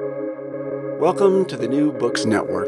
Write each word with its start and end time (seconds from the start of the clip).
Welcome 0.00 1.44
to 1.46 1.56
the 1.56 1.68
New 1.68 1.92
Books 1.92 2.24
Network. 2.24 2.66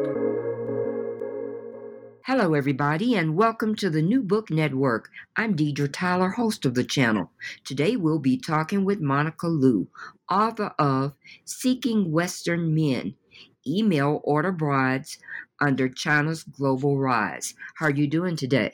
Hello, 2.25 2.55
everybody, 2.55 3.17
and 3.17 3.35
welcome 3.35 3.75
to 3.77 3.91
the 3.91 4.01
New 4.01 4.23
Book 4.23 4.49
Network. 4.49 5.09
I'm 5.35 5.57
Deidre 5.57 5.93
Tyler, 5.93 6.29
host 6.29 6.65
of 6.65 6.75
the 6.75 6.85
channel. 6.85 7.33
Today 7.65 7.97
we'll 7.97 8.21
be 8.21 8.37
talking 8.37 8.85
with 8.85 9.01
Monica 9.01 9.49
Liu, 9.49 9.89
author 10.31 10.73
of 10.79 11.15
Seeking 11.45 12.13
Western 12.13 12.73
Men 12.73 13.17
Email 13.67 14.21
Order 14.23 14.53
Brides 14.53 15.19
Under 15.61 15.89
China's 15.89 16.45
Global 16.45 16.97
Rise. 16.97 17.55
How 17.75 17.87
are 17.87 17.91
you 17.91 18.07
doing 18.07 18.37
today? 18.37 18.73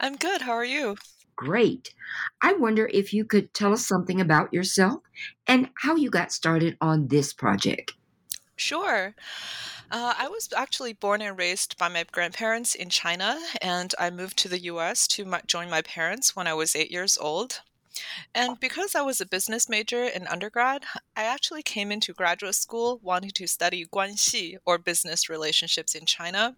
I'm 0.00 0.16
good. 0.16 0.42
How 0.42 0.52
are 0.52 0.64
you? 0.64 0.96
Great. 1.38 1.94
I 2.42 2.54
wonder 2.54 2.90
if 2.92 3.14
you 3.14 3.24
could 3.24 3.54
tell 3.54 3.72
us 3.72 3.86
something 3.86 4.20
about 4.20 4.52
yourself 4.52 5.02
and 5.46 5.70
how 5.76 5.94
you 5.94 6.10
got 6.10 6.32
started 6.32 6.76
on 6.80 7.06
this 7.06 7.32
project. 7.32 7.92
Sure. 8.56 9.14
Uh, 9.88 10.14
I 10.18 10.26
was 10.26 10.48
actually 10.56 10.94
born 10.94 11.22
and 11.22 11.38
raised 11.38 11.78
by 11.78 11.86
my 11.86 12.04
grandparents 12.10 12.74
in 12.74 12.88
China, 12.88 13.38
and 13.62 13.94
I 14.00 14.10
moved 14.10 14.36
to 14.38 14.48
the 14.48 14.58
US 14.62 15.06
to 15.08 15.24
my, 15.24 15.40
join 15.46 15.70
my 15.70 15.80
parents 15.80 16.34
when 16.34 16.48
I 16.48 16.54
was 16.54 16.74
eight 16.74 16.90
years 16.90 17.16
old. 17.16 17.60
And 18.34 18.58
because 18.60 18.94
I 18.94 19.02
was 19.02 19.20
a 19.20 19.26
business 19.26 19.68
major 19.68 20.04
in 20.04 20.26
undergrad, 20.26 20.84
I 21.16 21.24
actually 21.24 21.62
came 21.62 21.90
into 21.90 22.12
graduate 22.12 22.54
school 22.54 23.00
wanting 23.02 23.30
to 23.32 23.46
study 23.46 23.84
guanxi 23.86 24.56
or 24.64 24.78
business 24.78 25.28
relationships 25.28 25.94
in 25.94 26.06
China. 26.06 26.56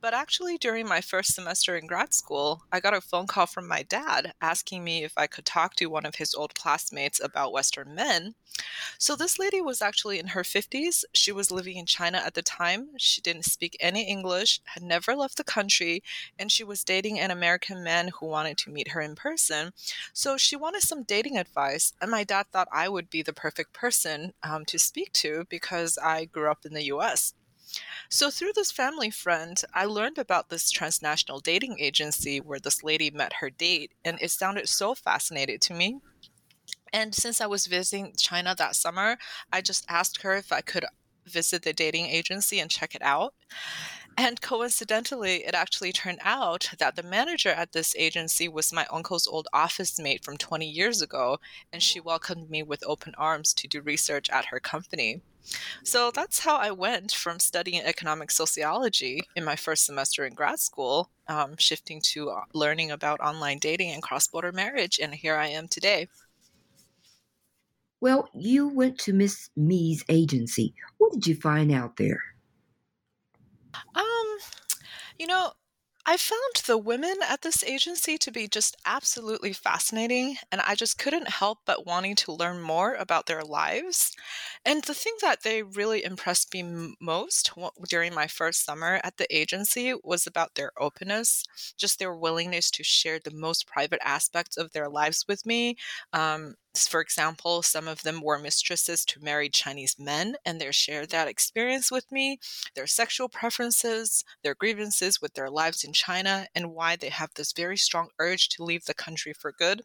But 0.00 0.14
actually, 0.14 0.58
during 0.58 0.88
my 0.88 1.00
first 1.00 1.34
semester 1.34 1.76
in 1.76 1.86
grad 1.86 2.12
school, 2.14 2.64
I 2.72 2.80
got 2.80 2.94
a 2.94 3.00
phone 3.00 3.26
call 3.26 3.46
from 3.46 3.68
my 3.68 3.82
dad 3.82 4.34
asking 4.40 4.84
me 4.84 5.04
if 5.04 5.12
I 5.16 5.26
could 5.26 5.44
talk 5.44 5.74
to 5.76 5.86
one 5.86 6.06
of 6.06 6.16
his 6.16 6.34
old 6.34 6.54
classmates 6.54 7.20
about 7.22 7.52
Western 7.52 7.94
men. 7.94 8.34
So, 8.98 9.16
this 9.16 9.38
lady 9.38 9.60
was 9.60 9.82
actually 9.82 10.18
in 10.18 10.28
her 10.28 10.42
50s. 10.42 11.04
She 11.12 11.32
was 11.32 11.50
living 11.50 11.76
in 11.76 11.86
China 11.86 12.18
at 12.18 12.34
the 12.34 12.42
time. 12.42 12.90
She 12.98 13.20
didn't 13.20 13.44
speak 13.44 13.76
any 13.80 14.08
English, 14.08 14.60
had 14.66 14.82
never 14.82 15.16
left 15.16 15.36
the 15.36 15.44
country, 15.44 16.02
and 16.38 16.52
she 16.52 16.62
was 16.62 16.84
dating 16.84 17.18
an 17.18 17.30
American 17.30 17.82
man 17.82 18.08
who 18.08 18.26
wanted 18.26 18.56
to 18.58 18.70
meet 18.70 18.88
her 18.88 19.00
in 19.00 19.16
person. 19.16 19.72
So, 20.12 20.36
she 20.36 20.56
wanted 20.64 20.80
some 20.80 21.02
dating 21.02 21.36
advice, 21.36 21.92
and 22.00 22.10
my 22.10 22.24
dad 22.24 22.46
thought 22.50 22.68
I 22.72 22.88
would 22.88 23.10
be 23.10 23.20
the 23.20 23.34
perfect 23.34 23.74
person 23.74 24.32
um, 24.42 24.64
to 24.64 24.78
speak 24.78 25.12
to 25.12 25.44
because 25.50 25.98
I 25.98 26.24
grew 26.24 26.50
up 26.50 26.64
in 26.64 26.72
the 26.72 26.84
US. 26.84 27.34
So, 28.08 28.30
through 28.30 28.52
this 28.54 28.72
family 28.72 29.10
friend, 29.10 29.60
I 29.74 29.84
learned 29.84 30.16
about 30.16 30.48
this 30.48 30.70
transnational 30.70 31.40
dating 31.40 31.76
agency 31.80 32.40
where 32.40 32.58
this 32.58 32.82
lady 32.82 33.10
met 33.10 33.34
her 33.40 33.50
date, 33.50 33.92
and 34.06 34.18
it 34.22 34.30
sounded 34.30 34.70
so 34.70 34.94
fascinating 34.94 35.58
to 35.58 35.74
me. 35.74 35.98
And 36.94 37.14
since 37.14 37.42
I 37.42 37.46
was 37.46 37.66
visiting 37.66 38.14
China 38.16 38.54
that 38.56 38.74
summer, 38.74 39.18
I 39.52 39.60
just 39.60 39.84
asked 39.90 40.22
her 40.22 40.34
if 40.34 40.50
I 40.50 40.62
could 40.62 40.86
visit 41.26 41.62
the 41.62 41.74
dating 41.74 42.06
agency 42.06 42.58
and 42.58 42.70
check 42.70 42.94
it 42.94 43.02
out. 43.02 43.34
And 44.16 44.40
coincidentally, 44.40 45.44
it 45.44 45.54
actually 45.54 45.92
turned 45.92 46.20
out 46.22 46.70
that 46.78 46.94
the 46.94 47.02
manager 47.02 47.48
at 47.48 47.72
this 47.72 47.96
agency 47.96 48.48
was 48.48 48.72
my 48.72 48.86
uncle's 48.92 49.26
old 49.26 49.48
office 49.52 49.98
mate 49.98 50.24
from 50.24 50.36
20 50.36 50.68
years 50.68 51.02
ago, 51.02 51.38
and 51.72 51.82
she 51.82 51.98
welcomed 51.98 52.48
me 52.48 52.62
with 52.62 52.84
open 52.86 53.14
arms 53.18 53.52
to 53.54 53.66
do 53.66 53.80
research 53.80 54.30
at 54.30 54.46
her 54.46 54.60
company. 54.60 55.20
So 55.82 56.10
that's 56.10 56.40
how 56.40 56.56
I 56.56 56.70
went 56.70 57.12
from 57.12 57.38
studying 57.38 57.82
economic 57.82 58.30
sociology 58.30 59.22
in 59.34 59.44
my 59.44 59.56
first 59.56 59.84
semester 59.84 60.24
in 60.24 60.34
grad 60.34 60.60
school, 60.60 61.10
um, 61.28 61.56
shifting 61.58 62.00
to 62.12 62.30
uh, 62.30 62.42
learning 62.52 62.90
about 62.90 63.20
online 63.20 63.58
dating 63.58 63.90
and 63.90 64.02
cross 64.02 64.28
border 64.28 64.52
marriage, 64.52 64.98
and 65.02 65.14
here 65.14 65.36
I 65.36 65.48
am 65.48 65.68
today. 65.68 66.08
Well, 68.00 68.28
you 68.34 68.68
went 68.68 68.98
to 69.00 69.12
Miss 69.12 69.50
Me's 69.56 70.04
agency. 70.08 70.74
What 70.98 71.12
did 71.12 71.26
you 71.26 71.34
find 71.34 71.72
out 71.72 71.96
there? 71.96 72.33
Um, 73.94 74.38
you 75.18 75.26
know, 75.26 75.52
I 76.06 76.18
found 76.18 76.56
the 76.66 76.76
women 76.76 77.16
at 77.22 77.40
this 77.40 77.64
agency 77.64 78.18
to 78.18 78.30
be 78.30 78.46
just 78.46 78.76
absolutely 78.84 79.54
fascinating, 79.54 80.36
and 80.52 80.60
I 80.60 80.74
just 80.74 80.98
couldn't 80.98 81.28
help 81.28 81.60
but 81.64 81.86
wanting 81.86 82.14
to 82.16 82.32
learn 82.32 82.60
more 82.60 82.92
about 82.94 83.24
their 83.24 83.42
lives. 83.42 84.12
And 84.66 84.84
the 84.84 84.92
thing 84.92 85.14
that 85.22 85.42
they 85.44 85.62
really 85.62 86.04
impressed 86.04 86.52
me 86.52 86.94
most 87.00 87.52
during 87.88 88.12
my 88.14 88.26
first 88.26 88.64
summer 88.64 89.00
at 89.02 89.16
the 89.16 89.34
agency 89.34 89.94
was 90.04 90.26
about 90.26 90.56
their 90.56 90.72
openness, 90.78 91.42
just 91.78 91.98
their 91.98 92.14
willingness 92.14 92.70
to 92.72 92.82
share 92.84 93.18
the 93.18 93.30
most 93.30 93.66
private 93.66 94.00
aspects 94.04 94.58
of 94.58 94.72
their 94.72 94.90
lives 94.90 95.24
with 95.26 95.46
me. 95.46 95.76
Um, 96.12 96.56
for 96.76 97.00
example, 97.00 97.62
some 97.62 97.88
of 97.88 98.02
them 98.02 98.20
were 98.20 98.38
mistresses 98.38 99.04
to 99.06 99.22
married 99.22 99.54
Chinese 99.54 99.96
men, 99.98 100.36
and 100.44 100.60
they 100.60 100.70
shared 100.72 101.10
that 101.10 101.28
experience 101.28 101.90
with 101.90 102.10
me, 102.12 102.40
their 102.74 102.86
sexual 102.86 103.28
preferences, 103.28 104.24
their 104.42 104.54
grievances 104.54 105.20
with 105.20 105.34
their 105.34 105.50
lives 105.50 105.84
in 105.84 105.92
China, 105.94 106.48
and 106.54 106.72
why 106.74 106.96
they 106.96 107.08
have 107.08 107.32
this 107.34 107.52
very 107.52 107.78
strong 107.78 108.10
urge 108.18 108.50
to 108.50 108.64
leave 108.64 108.84
the 108.84 108.94
country 108.94 109.32
for 109.32 109.52
good. 109.52 109.84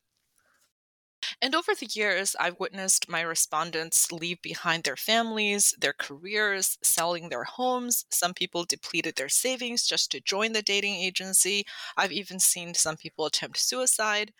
And 1.42 1.54
over 1.54 1.76
the 1.76 1.90
years, 1.92 2.34
I've 2.40 2.62
witnessed 2.62 3.10
my 3.10 3.20
respondents 3.20 4.10
leave 4.10 4.42
behind 4.42 4.86
their 4.86 4.96
families, 4.96 5.74
their 5.78 5.92
careers, 5.92 6.78
selling 6.82 7.28
their 7.28 7.44
homes. 7.44 8.06
Some 8.10 8.34
people 8.34 8.64
depleted 8.64 9.18
their 9.18 9.28
savings 9.28 9.86
just 9.86 10.12
to 10.12 10.22
join 10.22 10.54
the 10.54 10.62
dating 10.62 10.96
agency. 10.96 11.66
I've 11.98 12.14
even 12.14 12.40
seen 12.40 12.74
some 12.74 12.96
people 12.96 13.26
attempt 13.26 13.58
suicide. 13.58 14.34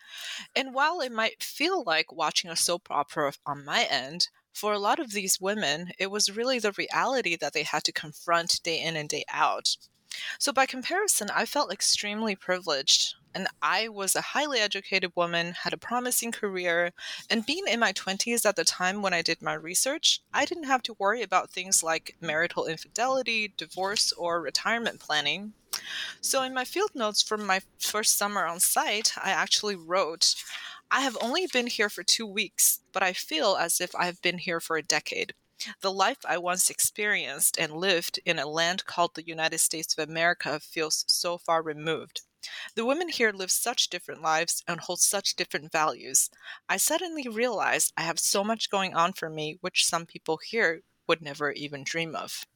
And 0.56 0.74
while 0.74 1.00
it 1.00 1.12
might 1.12 1.42
feel 1.42 1.84
like 1.84 2.12
watching 2.12 2.50
a 2.50 2.56
soap 2.56 2.88
opera 2.90 3.34
on 3.46 3.64
my 3.64 3.84
end, 3.84 4.28
for 4.54 4.72
a 4.72 4.78
lot 4.78 5.00
of 5.00 5.12
these 5.12 5.40
women, 5.40 5.92
it 5.98 6.10
was 6.10 6.36
really 6.36 6.58
the 6.58 6.72
reality 6.72 7.36
that 7.36 7.52
they 7.52 7.64
had 7.64 7.84
to 7.84 7.92
confront 7.92 8.62
day 8.62 8.80
in 8.80 8.96
and 8.96 9.08
day 9.08 9.24
out. 9.30 9.76
So, 10.38 10.52
by 10.52 10.66
comparison, 10.66 11.30
I 11.30 11.46
felt 11.46 11.72
extremely 11.72 12.34
privileged 12.34 13.14
and 13.34 13.46
I 13.62 13.88
was 13.88 14.16
a 14.16 14.20
highly 14.20 14.58
educated 14.58 15.12
woman, 15.14 15.52
had 15.62 15.72
a 15.72 15.78
promising 15.78 16.32
career, 16.32 16.92
and 17.28 17.46
being 17.46 17.64
in 17.68 17.78
my 17.78 17.92
20s 17.92 18.44
at 18.44 18.56
the 18.56 18.64
time 18.64 19.02
when 19.02 19.14
I 19.14 19.22
did 19.22 19.40
my 19.40 19.54
research, 19.54 20.20
I 20.32 20.44
didn't 20.44 20.64
have 20.64 20.82
to 20.84 20.96
worry 20.98 21.22
about 21.22 21.50
things 21.50 21.82
like 21.82 22.16
marital 22.20 22.66
infidelity, 22.66 23.52
divorce, 23.56 24.12
or 24.12 24.40
retirement 24.40 24.98
planning. 25.00 25.52
So, 26.20 26.42
in 26.42 26.54
my 26.54 26.64
field 26.64 26.90
notes 26.94 27.22
from 27.22 27.46
my 27.46 27.62
first 27.78 28.16
summer 28.18 28.46
on 28.46 28.60
site, 28.60 29.12
I 29.16 29.30
actually 29.30 29.76
wrote, 29.76 30.34
I 30.90 31.02
have 31.02 31.16
only 31.20 31.46
been 31.46 31.68
here 31.68 31.88
for 31.88 32.02
two 32.02 32.26
weeks, 32.26 32.80
but 32.92 33.02
I 33.02 33.12
feel 33.12 33.56
as 33.56 33.80
if 33.80 33.94
I've 33.94 34.20
been 34.22 34.38
here 34.38 34.60
for 34.60 34.76
a 34.76 34.82
decade. 34.82 35.34
The 35.80 35.92
life 35.92 36.18
I 36.24 36.38
once 36.38 36.70
experienced 36.70 37.58
and 37.58 37.72
lived 37.72 38.18
in 38.24 38.38
a 38.38 38.46
land 38.46 38.86
called 38.86 39.14
the 39.14 39.26
United 39.26 39.58
States 39.58 39.92
of 39.96 40.08
America 40.08 40.58
feels 40.60 41.04
so 41.06 41.38
far 41.38 41.62
removed. 41.62 42.22
The 42.74 42.86
women 42.86 43.08
here 43.10 43.32
live 43.32 43.50
such 43.50 43.90
different 43.90 44.22
lives 44.22 44.62
and 44.66 44.80
hold 44.80 45.00
such 45.00 45.36
different 45.36 45.70
values. 45.70 46.30
I 46.68 46.78
suddenly 46.78 47.28
realized 47.28 47.92
I 47.96 48.02
have 48.02 48.18
so 48.18 48.42
much 48.42 48.70
going 48.70 48.94
on 48.94 49.12
for 49.12 49.28
me 49.28 49.58
which 49.60 49.86
some 49.86 50.06
people 50.06 50.38
here 50.38 50.82
would 51.06 51.20
never 51.20 51.52
even 51.52 51.84
dream 51.84 52.16
of. 52.16 52.46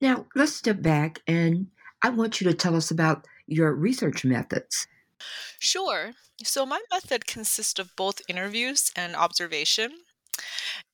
Now, 0.00 0.26
let's 0.34 0.54
step 0.54 0.82
back 0.82 1.22
and 1.26 1.70
I 2.02 2.10
want 2.10 2.40
you 2.40 2.48
to 2.50 2.54
tell 2.54 2.76
us 2.76 2.90
about 2.90 3.26
your 3.46 3.72
research 3.74 4.24
methods. 4.24 4.86
Sure. 5.60 6.14
So, 6.42 6.66
my 6.66 6.80
method 6.90 7.26
consists 7.26 7.78
of 7.78 7.94
both 7.94 8.22
interviews 8.28 8.90
and 8.96 9.14
observation. 9.14 10.04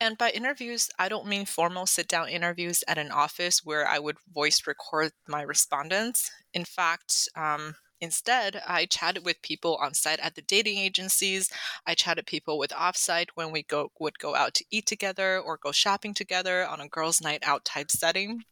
And 0.00 0.18
by 0.18 0.30
interviews, 0.30 0.90
I 0.98 1.08
don't 1.08 1.26
mean 1.26 1.46
formal 1.46 1.86
sit 1.86 2.08
down 2.08 2.28
interviews 2.28 2.84
at 2.88 2.98
an 2.98 3.10
office 3.10 3.64
where 3.64 3.86
I 3.86 3.98
would 3.98 4.16
voice 4.32 4.66
record 4.66 5.12
my 5.28 5.42
respondents. 5.42 6.30
In 6.52 6.64
fact, 6.64 7.28
um, 7.36 7.76
Instead, 8.00 8.60
I 8.66 8.84
chatted 8.84 9.24
with 9.24 9.40
people 9.40 9.76
on 9.76 9.94
site 9.94 10.20
at 10.20 10.34
the 10.34 10.42
dating 10.42 10.76
agencies. 10.76 11.48
I 11.86 11.94
chatted 11.94 12.26
people 12.26 12.58
with 12.58 12.70
offsite 12.70 13.28
when 13.34 13.50
we 13.50 13.62
go 13.62 13.92
would 13.98 14.18
go 14.18 14.34
out 14.34 14.52
to 14.54 14.64
eat 14.70 14.84
together 14.84 15.40
or 15.40 15.56
go 15.56 15.72
shopping 15.72 16.12
together 16.12 16.66
on 16.66 16.82
a 16.82 16.88
girls' 16.88 17.22
night 17.22 17.42
out 17.46 17.64
type 17.64 17.90
setting. 17.90 18.44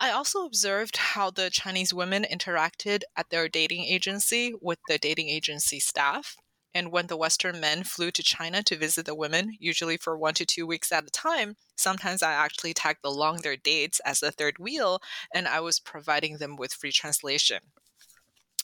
I 0.00 0.10
also 0.10 0.44
observed 0.44 0.96
how 0.96 1.30
the 1.30 1.48
Chinese 1.48 1.94
women 1.94 2.26
interacted 2.30 3.02
at 3.16 3.30
their 3.30 3.48
dating 3.48 3.84
agency 3.84 4.52
with 4.60 4.78
the 4.88 4.98
dating 4.98 5.28
agency 5.28 5.78
staff. 5.78 6.36
And 6.76 6.92
when 6.92 7.06
the 7.06 7.16
Western 7.16 7.58
men 7.58 7.84
flew 7.84 8.10
to 8.10 8.22
China 8.22 8.62
to 8.64 8.76
visit 8.76 9.06
the 9.06 9.14
women, 9.14 9.56
usually 9.58 9.96
for 9.96 10.18
one 10.18 10.34
to 10.34 10.44
two 10.44 10.66
weeks 10.66 10.92
at 10.92 11.06
a 11.06 11.10
time, 11.10 11.56
sometimes 11.74 12.22
I 12.22 12.34
actually 12.34 12.74
tagged 12.74 13.00
along 13.02 13.38
their 13.38 13.56
dates 13.56 13.98
as 14.00 14.20
the 14.20 14.30
third 14.30 14.58
wheel, 14.58 15.00
and 15.34 15.48
I 15.48 15.60
was 15.60 15.80
providing 15.80 16.36
them 16.36 16.54
with 16.54 16.74
free 16.74 16.92
translation. 16.92 17.60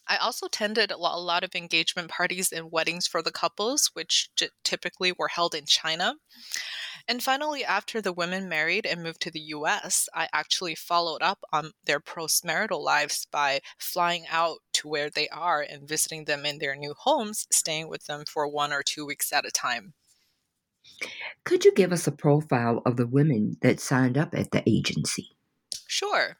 I 0.07 0.19
also 0.19 0.45
attended 0.45 0.91
a 0.91 0.99
lot 0.99 1.43
of 1.43 1.55
engagement 1.55 2.11
parties 2.11 2.53
and 2.53 2.71
weddings 2.71 3.07
for 3.07 3.23
the 3.23 3.33
couples, 3.33 3.91
which 3.95 4.29
typically 4.63 5.13
were 5.13 5.29
held 5.29 5.55
in 5.55 5.65
China. 5.65 6.17
And 7.09 7.23
finally, 7.23 7.65
after 7.65 8.03
the 8.03 8.13
women 8.13 8.47
married 8.47 8.85
and 8.85 9.03
moved 9.03 9.23
to 9.23 9.31
the 9.31 9.41
US, 9.41 10.09
I 10.15 10.29
actually 10.35 10.75
followed 10.75 11.23
up 11.23 11.39
on 11.51 11.73
their 11.85 12.01
post 12.01 12.45
marital 12.45 12.85
lives 12.85 13.27
by 13.31 13.61
flying 13.79 14.27
out 14.29 14.59
to 14.83 14.89
where 14.89 15.11
they 15.11 15.29
are 15.29 15.63
and 15.63 15.89
visiting 15.89 16.25
them 16.27 16.45
in 16.45 16.59
their 16.59 16.77
new 16.77 16.95
homes, 16.95 17.47
staying 17.51 17.89
with 17.89 18.07
them 18.07 18.25
for 18.27 18.47
one 18.47 18.73
or 18.73 18.83
two 18.83 19.07
weeks 19.07 19.33
at 19.33 19.47
a 19.47 19.51
time. 19.51 19.95
Could 21.45 21.65
you 21.65 21.73
give 21.73 21.93
us 21.93 22.07
a 22.07 22.13
profile 22.13 22.83
of 22.85 22.97
the 22.97 23.07
women 23.07 23.57
that 23.63 23.81
signed 23.81 24.19
up 24.19 24.35
at 24.35 24.51
the 24.51 24.63
agency? 24.69 25.37
Sure. 25.87 26.39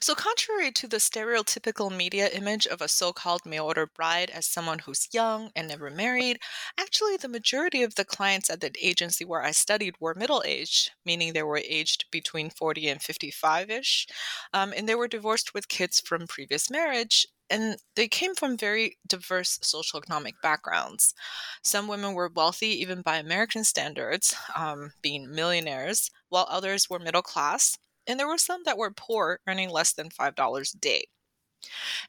So, 0.00 0.14
contrary 0.14 0.72
to 0.72 0.88
the 0.88 0.96
stereotypical 0.96 1.94
media 1.94 2.28
image 2.28 2.66
of 2.66 2.80
a 2.80 2.88
so 2.88 3.12
called 3.12 3.44
mail 3.44 3.66
order 3.66 3.86
bride 3.86 4.30
as 4.30 4.46
someone 4.46 4.80
who's 4.80 5.08
young 5.12 5.50
and 5.54 5.68
never 5.68 5.90
married, 5.90 6.40
actually, 6.78 7.16
the 7.16 7.28
majority 7.28 7.82
of 7.82 7.94
the 7.94 8.04
clients 8.04 8.50
at 8.50 8.60
the 8.60 8.72
agency 8.80 9.24
where 9.24 9.42
I 9.42 9.50
studied 9.50 9.96
were 10.00 10.14
middle 10.14 10.42
aged, 10.44 10.92
meaning 11.04 11.32
they 11.32 11.42
were 11.42 11.58
aged 11.58 12.06
between 12.10 12.50
40 12.50 12.88
and 12.88 13.02
55 13.02 13.70
ish, 13.70 14.06
um, 14.52 14.72
and 14.74 14.88
they 14.88 14.94
were 14.94 15.08
divorced 15.08 15.54
with 15.54 15.68
kids 15.68 16.00
from 16.00 16.26
previous 16.26 16.70
marriage. 16.70 17.26
And 17.50 17.76
they 17.96 18.08
came 18.08 18.34
from 18.34 18.56
very 18.56 18.98
diverse 19.06 19.58
social 19.62 19.98
economic 19.98 20.34
backgrounds. 20.42 21.14
Some 21.62 21.88
women 21.88 22.14
were 22.14 22.30
wealthy, 22.34 22.68
even 22.80 23.02
by 23.02 23.16
American 23.16 23.64
standards, 23.64 24.34
um, 24.56 24.92
being 25.02 25.34
millionaires, 25.34 26.10
while 26.28 26.46
others 26.48 26.90
were 26.90 26.98
middle 26.98 27.22
class 27.22 27.78
and 28.08 28.18
there 28.18 28.26
were 28.26 28.38
some 28.38 28.62
that 28.64 28.78
were 28.78 28.90
poor, 28.90 29.40
earning 29.46 29.68
less 29.68 29.92
than 29.92 30.08
$5 30.08 30.74
a 30.74 30.78
day. 30.78 31.04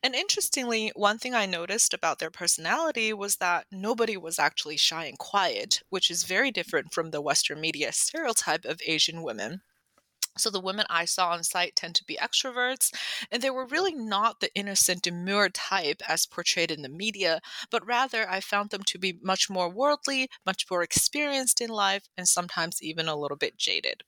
And 0.03 0.13
interestingly, 0.13 0.91
one 0.95 1.17
thing 1.19 1.33
I 1.33 1.45
noticed 1.45 1.93
about 1.93 2.19
their 2.19 2.29
personality 2.29 3.13
was 3.13 3.37
that 3.37 3.65
nobody 3.71 4.17
was 4.17 4.37
actually 4.37 4.75
shy 4.75 5.05
and 5.05 5.17
quiet, 5.17 5.83
which 5.89 6.11
is 6.11 6.23
very 6.23 6.51
different 6.51 6.93
from 6.93 7.11
the 7.11 7.21
Western 7.21 7.61
media 7.61 7.93
stereotype 7.93 8.65
of 8.65 8.81
Asian 8.85 9.23
women. 9.23 9.61
So 10.37 10.49
the 10.49 10.61
women 10.61 10.85
I 10.89 11.05
saw 11.05 11.31
on 11.31 11.43
site 11.43 11.75
tend 11.75 11.95
to 11.95 12.05
be 12.05 12.15
extroverts, 12.17 12.93
and 13.31 13.41
they 13.43 13.49
were 13.49 13.65
really 13.65 13.93
not 13.93 14.39
the 14.39 14.53
innocent, 14.55 15.01
demure 15.03 15.49
type 15.49 16.01
as 16.07 16.25
portrayed 16.25 16.71
in 16.71 16.81
the 16.81 16.89
media, 16.89 17.41
but 17.69 17.85
rather 17.85 18.29
I 18.29 18.39
found 18.39 18.69
them 18.69 18.83
to 18.83 18.97
be 18.97 19.19
much 19.21 19.49
more 19.49 19.69
worldly, 19.69 20.29
much 20.45 20.65
more 20.71 20.81
experienced 20.83 21.61
in 21.61 21.69
life, 21.69 22.07
and 22.17 22.27
sometimes 22.27 22.81
even 22.81 23.07
a 23.07 23.15
little 23.15 23.37
bit 23.37 23.57
jaded. 23.57 24.03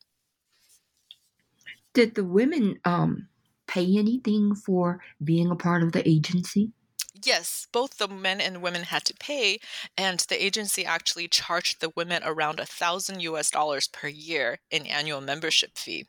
Did 1.93 2.15
the 2.15 2.23
women 2.25 2.79
um, 2.85 3.27
pay 3.67 3.97
anything 3.97 4.55
for 4.55 5.01
being 5.23 5.51
a 5.51 5.55
part 5.55 5.83
of 5.83 5.91
the 5.93 6.07
agency? 6.07 6.73
Yes, 7.23 7.67
both 7.71 7.97
the 7.97 8.07
men 8.09 8.41
and 8.41 8.61
women 8.61 8.83
had 8.83 9.05
to 9.05 9.13
pay, 9.13 9.59
and 9.97 10.19
the 10.19 10.43
agency 10.43 10.83
actually 10.85 11.27
charged 11.29 11.79
the 11.79 11.91
women 11.95 12.21
around 12.23 12.59
a 12.59 12.65
thousand 12.65 13.21
US 13.21 13.49
dollars 13.49 13.87
per 13.87 14.07
year 14.09 14.59
in 14.69 14.85
annual 14.85 15.21
membership 15.21 15.77
fee. 15.77 16.07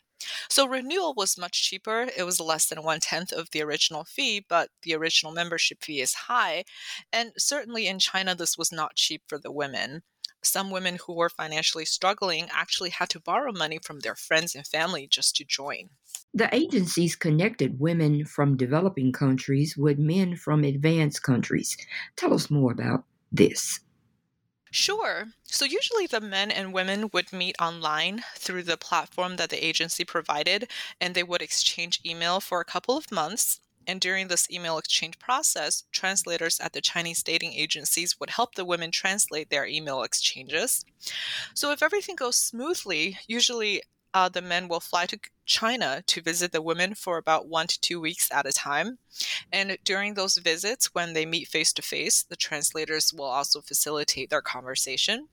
So 0.50 0.66
renewal 0.66 1.14
was 1.14 1.38
much 1.38 1.62
cheaper. 1.62 2.08
It 2.16 2.24
was 2.24 2.40
less 2.40 2.66
than 2.66 2.82
one 2.82 3.00
tenth 3.00 3.30
of 3.32 3.50
the 3.50 3.62
original 3.62 4.04
fee, 4.04 4.40
but 4.48 4.70
the 4.82 4.94
original 4.94 5.32
membership 5.32 5.82
fee 5.84 6.00
is 6.00 6.14
high. 6.14 6.64
And 7.12 7.32
certainly 7.38 7.86
in 7.86 7.98
China, 8.00 8.34
this 8.34 8.58
was 8.58 8.72
not 8.72 8.96
cheap 8.96 9.22
for 9.28 9.38
the 9.38 9.52
women 9.52 10.02
some 10.42 10.70
women 10.70 10.98
who 11.06 11.14
were 11.14 11.28
financially 11.28 11.84
struggling 11.84 12.48
actually 12.52 12.90
had 12.90 13.08
to 13.10 13.20
borrow 13.20 13.52
money 13.52 13.78
from 13.82 14.00
their 14.00 14.14
friends 14.14 14.54
and 14.54 14.66
family 14.66 15.06
just 15.06 15.36
to 15.36 15.44
join. 15.44 15.90
The 16.34 16.54
agencies 16.54 17.14
connected 17.16 17.78
women 17.78 18.24
from 18.24 18.56
developing 18.56 19.12
countries 19.12 19.76
with 19.76 19.98
men 19.98 20.36
from 20.36 20.64
advanced 20.64 21.22
countries. 21.22 21.76
Tell 22.16 22.32
us 22.34 22.50
more 22.50 22.72
about 22.72 23.04
this. 23.30 23.80
Sure. 24.70 25.26
So, 25.44 25.66
usually 25.66 26.06
the 26.06 26.20
men 26.20 26.50
and 26.50 26.72
women 26.72 27.10
would 27.12 27.30
meet 27.30 27.56
online 27.60 28.24
through 28.36 28.62
the 28.62 28.78
platform 28.78 29.36
that 29.36 29.50
the 29.50 29.62
agency 29.62 30.02
provided, 30.02 30.70
and 30.98 31.14
they 31.14 31.22
would 31.22 31.42
exchange 31.42 32.00
email 32.06 32.40
for 32.40 32.60
a 32.60 32.64
couple 32.64 32.96
of 32.96 33.12
months. 33.12 33.60
And 33.86 34.00
during 34.00 34.28
this 34.28 34.50
email 34.50 34.78
exchange 34.78 35.18
process, 35.18 35.84
translators 35.92 36.60
at 36.60 36.72
the 36.72 36.80
Chinese 36.80 37.22
dating 37.22 37.52
agencies 37.54 38.18
would 38.20 38.30
help 38.30 38.54
the 38.54 38.64
women 38.64 38.90
translate 38.90 39.50
their 39.50 39.66
email 39.66 40.02
exchanges. 40.02 40.84
So, 41.54 41.72
if 41.72 41.82
everything 41.82 42.16
goes 42.16 42.36
smoothly, 42.36 43.18
usually 43.26 43.82
uh, 44.14 44.28
the 44.28 44.42
men 44.42 44.68
will 44.68 44.80
fly 44.80 45.06
to 45.06 45.18
China 45.46 46.02
to 46.06 46.20
visit 46.20 46.52
the 46.52 46.62
women 46.62 46.94
for 46.94 47.16
about 47.16 47.48
one 47.48 47.66
to 47.66 47.80
two 47.80 48.00
weeks 48.00 48.30
at 48.30 48.46
a 48.46 48.52
time. 48.52 48.98
And 49.52 49.78
during 49.84 50.14
those 50.14 50.36
visits, 50.36 50.94
when 50.94 51.14
they 51.14 51.26
meet 51.26 51.48
face 51.48 51.72
to 51.74 51.82
face, 51.82 52.22
the 52.22 52.36
translators 52.36 53.12
will 53.12 53.24
also 53.24 53.60
facilitate 53.60 54.30
their 54.30 54.42
conversation 54.42 55.28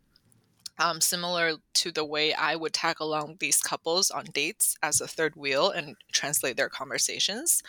um, 0.79 1.01
similar 1.01 1.53
to 1.73 1.91
the 1.91 2.05
way 2.05 2.33
I 2.33 2.55
would 2.55 2.73
tag 2.73 2.97
along 2.99 3.37
these 3.39 3.61
couples 3.61 4.09
on 4.09 4.25
dates 4.25 4.75
as 4.81 5.01
a 5.01 5.07
third 5.07 5.35
wheel 5.35 5.69
and 5.69 5.97
translate 6.11 6.55
their 6.55 6.69
conversations. 6.69 7.61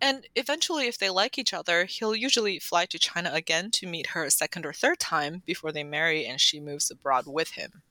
And 0.00 0.28
eventually, 0.36 0.86
if 0.86 0.98
they 0.98 1.10
like 1.10 1.38
each 1.38 1.54
other, 1.54 1.86
he'll 1.86 2.14
usually 2.14 2.58
fly 2.58 2.86
to 2.86 2.98
China 2.98 3.30
again 3.32 3.70
to 3.72 3.86
meet 3.86 4.08
her 4.08 4.24
a 4.24 4.30
second 4.30 4.66
or 4.66 4.72
third 4.72 4.98
time 4.98 5.42
before 5.46 5.72
they 5.72 5.84
marry 5.84 6.26
and 6.26 6.40
she 6.40 6.60
moves 6.60 6.90
abroad 6.90 7.24
with 7.26 7.52
him. 7.52 7.82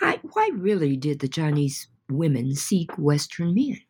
Why, 0.00 0.18
why 0.32 0.50
really 0.52 0.96
did 0.96 1.20
the 1.20 1.28
Chinese 1.28 1.88
women 2.08 2.54
seek 2.54 2.96
Western 2.98 3.54
men? 3.54 3.80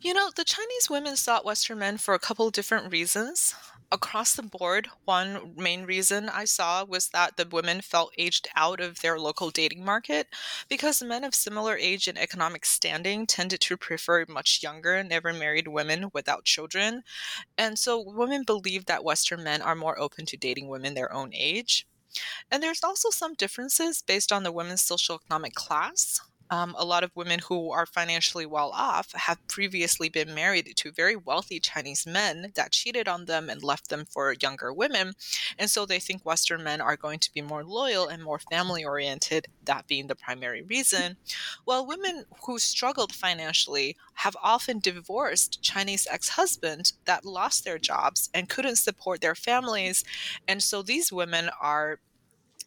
You 0.00 0.14
know, 0.14 0.30
the 0.34 0.44
Chinese 0.44 0.88
women 0.88 1.16
sought 1.16 1.44
Western 1.44 1.78
men 1.78 1.98
for 1.98 2.14
a 2.14 2.18
couple 2.18 2.50
different 2.50 2.92
reasons 2.92 3.54
across 3.92 4.34
the 4.34 4.42
board, 4.42 4.88
one 5.04 5.52
main 5.56 5.84
reason 5.84 6.30
I 6.30 6.46
saw 6.46 6.82
was 6.82 7.10
that 7.10 7.36
the 7.36 7.46
women 7.46 7.82
felt 7.82 8.14
aged 8.16 8.48
out 8.56 8.80
of 8.80 9.00
their 9.00 9.18
local 9.18 9.50
dating 9.50 9.84
market 9.84 10.28
because 10.68 11.02
men 11.02 11.24
of 11.24 11.34
similar 11.34 11.76
age 11.76 12.08
and 12.08 12.18
economic 12.18 12.64
standing 12.64 13.26
tended 13.26 13.60
to 13.60 13.76
prefer 13.76 14.24
much 14.28 14.62
younger, 14.62 15.04
never 15.04 15.34
married 15.34 15.68
women 15.68 16.10
without 16.14 16.44
children. 16.44 17.02
And 17.58 17.78
so 17.78 18.02
women 18.02 18.44
believe 18.44 18.86
that 18.86 19.04
Western 19.04 19.44
men 19.44 19.60
are 19.60 19.76
more 19.76 19.98
open 20.00 20.24
to 20.26 20.38
dating 20.38 20.68
women 20.68 20.94
their 20.94 21.12
own 21.12 21.30
age. 21.34 21.86
And 22.50 22.62
there's 22.62 22.82
also 22.82 23.10
some 23.10 23.34
differences 23.34 24.02
based 24.02 24.32
on 24.32 24.42
the 24.42 24.52
women's 24.52 24.82
social 24.82 25.16
economic 25.22 25.54
class 25.54 26.20
um, 26.52 26.74
a 26.78 26.84
lot 26.84 27.02
of 27.02 27.16
women 27.16 27.38
who 27.38 27.70
are 27.70 27.86
financially 27.86 28.44
well 28.44 28.72
off 28.74 29.10
have 29.14 29.48
previously 29.48 30.10
been 30.10 30.34
married 30.34 30.70
to 30.76 30.92
very 30.92 31.16
wealthy 31.16 31.58
Chinese 31.58 32.06
men 32.06 32.52
that 32.56 32.72
cheated 32.72 33.08
on 33.08 33.24
them 33.24 33.48
and 33.48 33.64
left 33.64 33.88
them 33.88 34.04
for 34.04 34.34
younger 34.34 34.70
women. 34.70 35.14
And 35.58 35.70
so 35.70 35.86
they 35.86 35.98
think 35.98 36.26
Western 36.26 36.62
men 36.62 36.82
are 36.82 36.94
going 36.94 37.20
to 37.20 37.32
be 37.32 37.40
more 37.40 37.64
loyal 37.64 38.06
and 38.06 38.22
more 38.22 38.38
family 38.38 38.84
oriented, 38.84 39.46
that 39.64 39.86
being 39.86 40.08
the 40.08 40.14
primary 40.14 40.60
reason. 40.60 41.16
While 41.64 41.86
women 41.86 42.26
who 42.44 42.58
struggled 42.58 43.14
financially 43.14 43.96
have 44.16 44.36
often 44.42 44.78
divorced 44.78 45.62
Chinese 45.62 46.06
ex 46.10 46.28
husbands 46.28 46.98
that 47.06 47.24
lost 47.24 47.64
their 47.64 47.78
jobs 47.78 48.28
and 48.34 48.50
couldn't 48.50 48.76
support 48.76 49.22
their 49.22 49.34
families. 49.34 50.04
And 50.46 50.62
so 50.62 50.82
these 50.82 51.10
women 51.10 51.48
are 51.62 52.00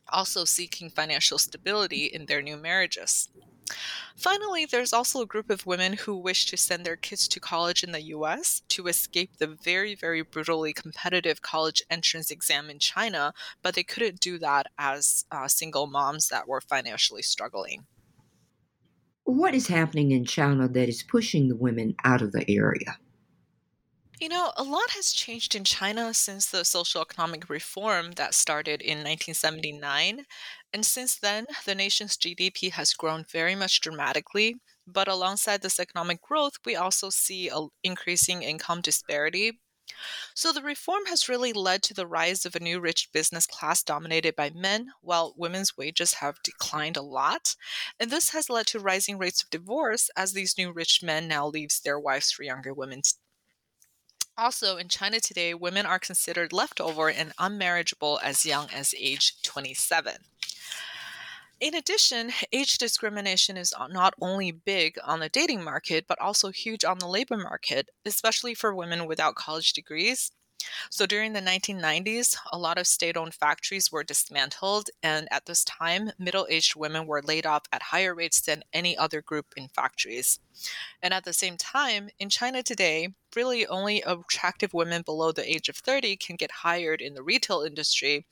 also 0.09 0.43
seeking 0.43 0.89
financial 0.89 1.37
stability 1.37 2.05
in 2.05 2.25
their 2.25 2.41
new 2.41 2.57
marriages. 2.57 3.29
Finally, 4.15 4.65
there's 4.65 4.93
also 4.93 5.21
a 5.21 5.25
group 5.25 5.49
of 5.49 5.65
women 5.65 5.93
who 5.93 6.15
wish 6.15 6.45
to 6.45 6.57
send 6.57 6.85
their 6.85 6.95
kids 6.95 7.27
to 7.27 7.39
college 7.39 7.83
in 7.83 7.91
the 7.91 8.01
US 8.01 8.61
to 8.69 8.87
escape 8.87 9.37
the 9.37 9.47
very, 9.47 9.95
very 9.95 10.21
brutally 10.21 10.73
competitive 10.73 11.41
college 11.41 11.83
entrance 11.89 12.31
exam 12.31 12.69
in 12.69 12.79
China, 12.79 13.33
but 13.61 13.75
they 13.75 13.83
couldn't 13.83 14.19
do 14.19 14.37
that 14.39 14.67
as 14.77 15.25
uh, 15.31 15.47
single 15.47 15.87
moms 15.87 16.29
that 16.29 16.47
were 16.47 16.61
financially 16.61 17.21
struggling. 17.21 17.85
What 19.23 19.55
is 19.55 19.67
happening 19.67 20.11
in 20.11 20.25
China 20.25 20.67
that 20.67 20.87
is 20.87 21.01
pushing 21.01 21.47
the 21.47 21.55
women 21.55 21.95
out 22.03 22.21
of 22.21 22.31
the 22.31 22.49
area? 22.49 22.97
You 24.19 24.27
know, 24.29 24.51
a 24.57 24.63
lot 24.63 24.91
has 24.91 25.13
changed 25.13 25.55
in 25.55 25.63
China 25.63 26.13
since 26.13 26.47
the 26.47 26.65
social 26.65 27.01
economic 27.01 27.49
reform 27.49 28.11
that 28.13 28.33
started 28.33 28.81
in 28.81 29.03
1979. 29.03 30.25
And 30.73 30.85
since 30.85 31.15
then, 31.17 31.45
the 31.65 31.75
nation's 31.75 32.17
GDP 32.17 32.69
has 32.71 32.93
grown 32.93 33.23
very 33.23 33.55
much 33.55 33.79
dramatically. 33.79 34.55
But 34.85 35.07
alongside 35.07 35.61
this 35.61 35.79
economic 35.79 36.21
growth, 36.21 36.53
we 36.65 36.75
also 36.75 37.09
see 37.09 37.47
an 37.47 37.69
increasing 37.83 38.43
income 38.43 38.81
disparity. 38.81 39.61
So 40.35 40.51
the 40.51 40.63
reform 40.63 41.05
has 41.07 41.29
really 41.29 41.53
led 41.53 41.83
to 41.83 41.93
the 41.93 42.07
rise 42.07 42.45
of 42.45 42.55
a 42.55 42.59
new 42.59 42.79
rich 42.79 43.09
business 43.13 43.47
class 43.47 43.83
dominated 43.83 44.35
by 44.35 44.51
men, 44.51 44.91
while 45.01 45.33
women's 45.37 45.77
wages 45.77 46.15
have 46.15 46.43
declined 46.43 46.97
a 46.97 47.01
lot. 47.01 47.55
And 47.99 48.11
this 48.11 48.31
has 48.31 48.49
led 48.49 48.67
to 48.67 48.79
rising 48.79 49.17
rates 49.17 49.43
of 49.43 49.49
divorce 49.49 50.09
as 50.17 50.33
these 50.33 50.57
new 50.57 50.71
rich 50.71 51.01
men 51.03 51.27
now 51.27 51.47
leaves 51.47 51.81
their 51.81 51.99
wives 51.99 52.31
for 52.31 52.43
younger 52.43 52.73
women 52.73 53.01
also, 54.37 54.77
in 54.77 54.89
China 54.89 55.19
today, 55.19 55.53
women 55.53 55.85
are 55.85 55.99
considered 55.99 56.53
leftover 56.53 57.09
and 57.09 57.35
unmarriageable 57.37 58.19
as 58.21 58.45
young 58.45 58.69
as 58.69 58.93
age 58.97 59.41
27. 59.43 60.17
In 61.61 61.73
addition, 61.73 62.31
age 62.51 62.77
discrimination 62.77 63.55
is 63.55 63.73
not 63.89 64.13
only 64.19 64.51
big 64.51 64.97
on 65.03 65.21
the 65.21 65.29
dating 65.29 65.63
market, 65.63 66.05
but 66.07 66.19
also 66.19 66.51
huge 66.51 66.83
on 66.83 66.99
the 66.99 67.07
labor 67.07 67.37
market, 67.37 67.89
especially 68.05 68.53
for 68.53 68.75
women 68.75 69.05
without 69.05 69.35
college 69.35 69.71
degrees. 69.71 70.31
So 70.89 71.05
during 71.05 71.33
the 71.33 71.41
1990s, 71.41 72.35
a 72.51 72.57
lot 72.57 72.77
of 72.77 72.87
state 72.87 73.15
owned 73.15 73.35
factories 73.35 73.91
were 73.91 74.03
dismantled, 74.03 74.89
and 75.01 75.27
at 75.31 75.45
this 75.45 75.63
time, 75.63 76.11
middle 76.19 76.47
aged 76.49 76.75
women 76.75 77.07
were 77.07 77.21
laid 77.21 77.45
off 77.45 77.63
at 77.71 77.83
higher 77.83 78.13
rates 78.13 78.41
than 78.41 78.63
any 78.73 78.97
other 78.97 79.21
group 79.21 79.53
in 79.55 79.67
factories. 79.69 80.39
And 81.01 81.13
at 81.13 81.23
the 81.23 81.33
same 81.33 81.57
time, 81.57 82.09
in 82.19 82.29
China 82.29 82.63
today, 82.63 83.09
really 83.35 83.67
only 83.67 84.01
attractive 84.03 84.73
women 84.73 85.01
below 85.01 85.31
the 85.31 85.49
age 85.49 85.67
of 85.67 85.75
30 85.75 86.15
can 86.15 86.37
get 86.37 86.49
hired 86.49 87.01
in 87.01 87.13
the 87.13 87.21
retail 87.21 87.61
industry 87.61 88.25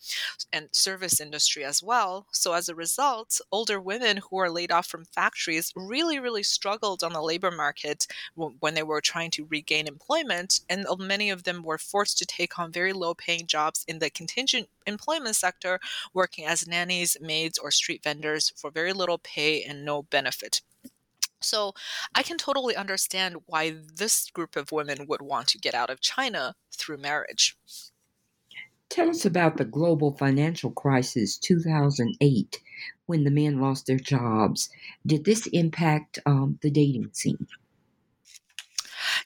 and 0.53 0.69
service 0.71 1.19
industry 1.19 1.65
as 1.65 1.83
well. 1.83 2.25
So 2.31 2.53
as 2.53 2.69
a 2.69 2.75
result, 2.75 3.41
older 3.51 3.81
women 3.81 4.17
who 4.17 4.37
are 4.39 4.49
laid 4.49 4.71
off 4.71 4.87
from 4.87 5.03
factories 5.05 5.73
really, 5.75 6.19
really 6.19 6.43
struggled 6.43 7.03
on 7.03 7.11
the 7.11 7.21
labor 7.21 7.51
market 7.51 8.07
when 8.35 8.73
they 8.75 8.83
were 8.83 9.01
trying 9.01 9.31
to 9.31 9.45
regain 9.49 9.87
employment. 9.87 10.61
And 10.69 10.85
many 10.99 11.29
of 11.29 11.43
them 11.43 11.63
were 11.63 11.77
forced 11.77 12.17
to 12.19 12.25
take 12.25 12.57
on 12.57 12.71
very 12.71 12.93
low 12.93 13.13
paying 13.13 13.45
jobs 13.45 13.83
in 13.87 13.99
the 13.99 14.09
contingent 14.09 14.69
employment 14.87 15.35
sector, 15.35 15.79
working 16.13 16.45
as 16.45 16.65
nannies, 16.65 17.17
maids, 17.19 17.57
or 17.57 17.71
street 17.71 18.03
vendors 18.03 18.53
for 18.55 18.71
very 18.71 18.93
little 18.93 19.17
pay 19.17 19.63
and 19.63 19.83
no 19.83 20.03
benefit. 20.03 20.61
So 21.43 21.73
I 22.15 22.23
can 22.23 22.37
totally 22.37 22.75
understand 22.75 23.37
why 23.45 23.75
this 23.95 24.29
group 24.31 24.55
of 24.55 24.71
women 24.71 25.05
would 25.07 25.21
want 25.21 25.47
to 25.49 25.57
get 25.57 25.73
out 25.73 25.89
of 25.89 26.01
China 26.01 26.55
through 26.71 26.97
marriage. 26.97 27.57
Tell 28.89 29.09
us 29.09 29.25
about 29.25 29.57
the 29.57 29.65
global 29.65 30.11
financial 30.11 30.71
crisis 30.71 31.37
2008 31.37 32.61
when 33.07 33.23
the 33.23 33.31
men 33.31 33.59
lost 33.59 33.87
their 33.87 33.97
jobs. 33.97 34.69
Did 35.05 35.25
this 35.25 35.47
impact 35.47 36.19
um, 36.25 36.59
the 36.61 36.69
dating 36.69 37.09
scene? 37.13 37.47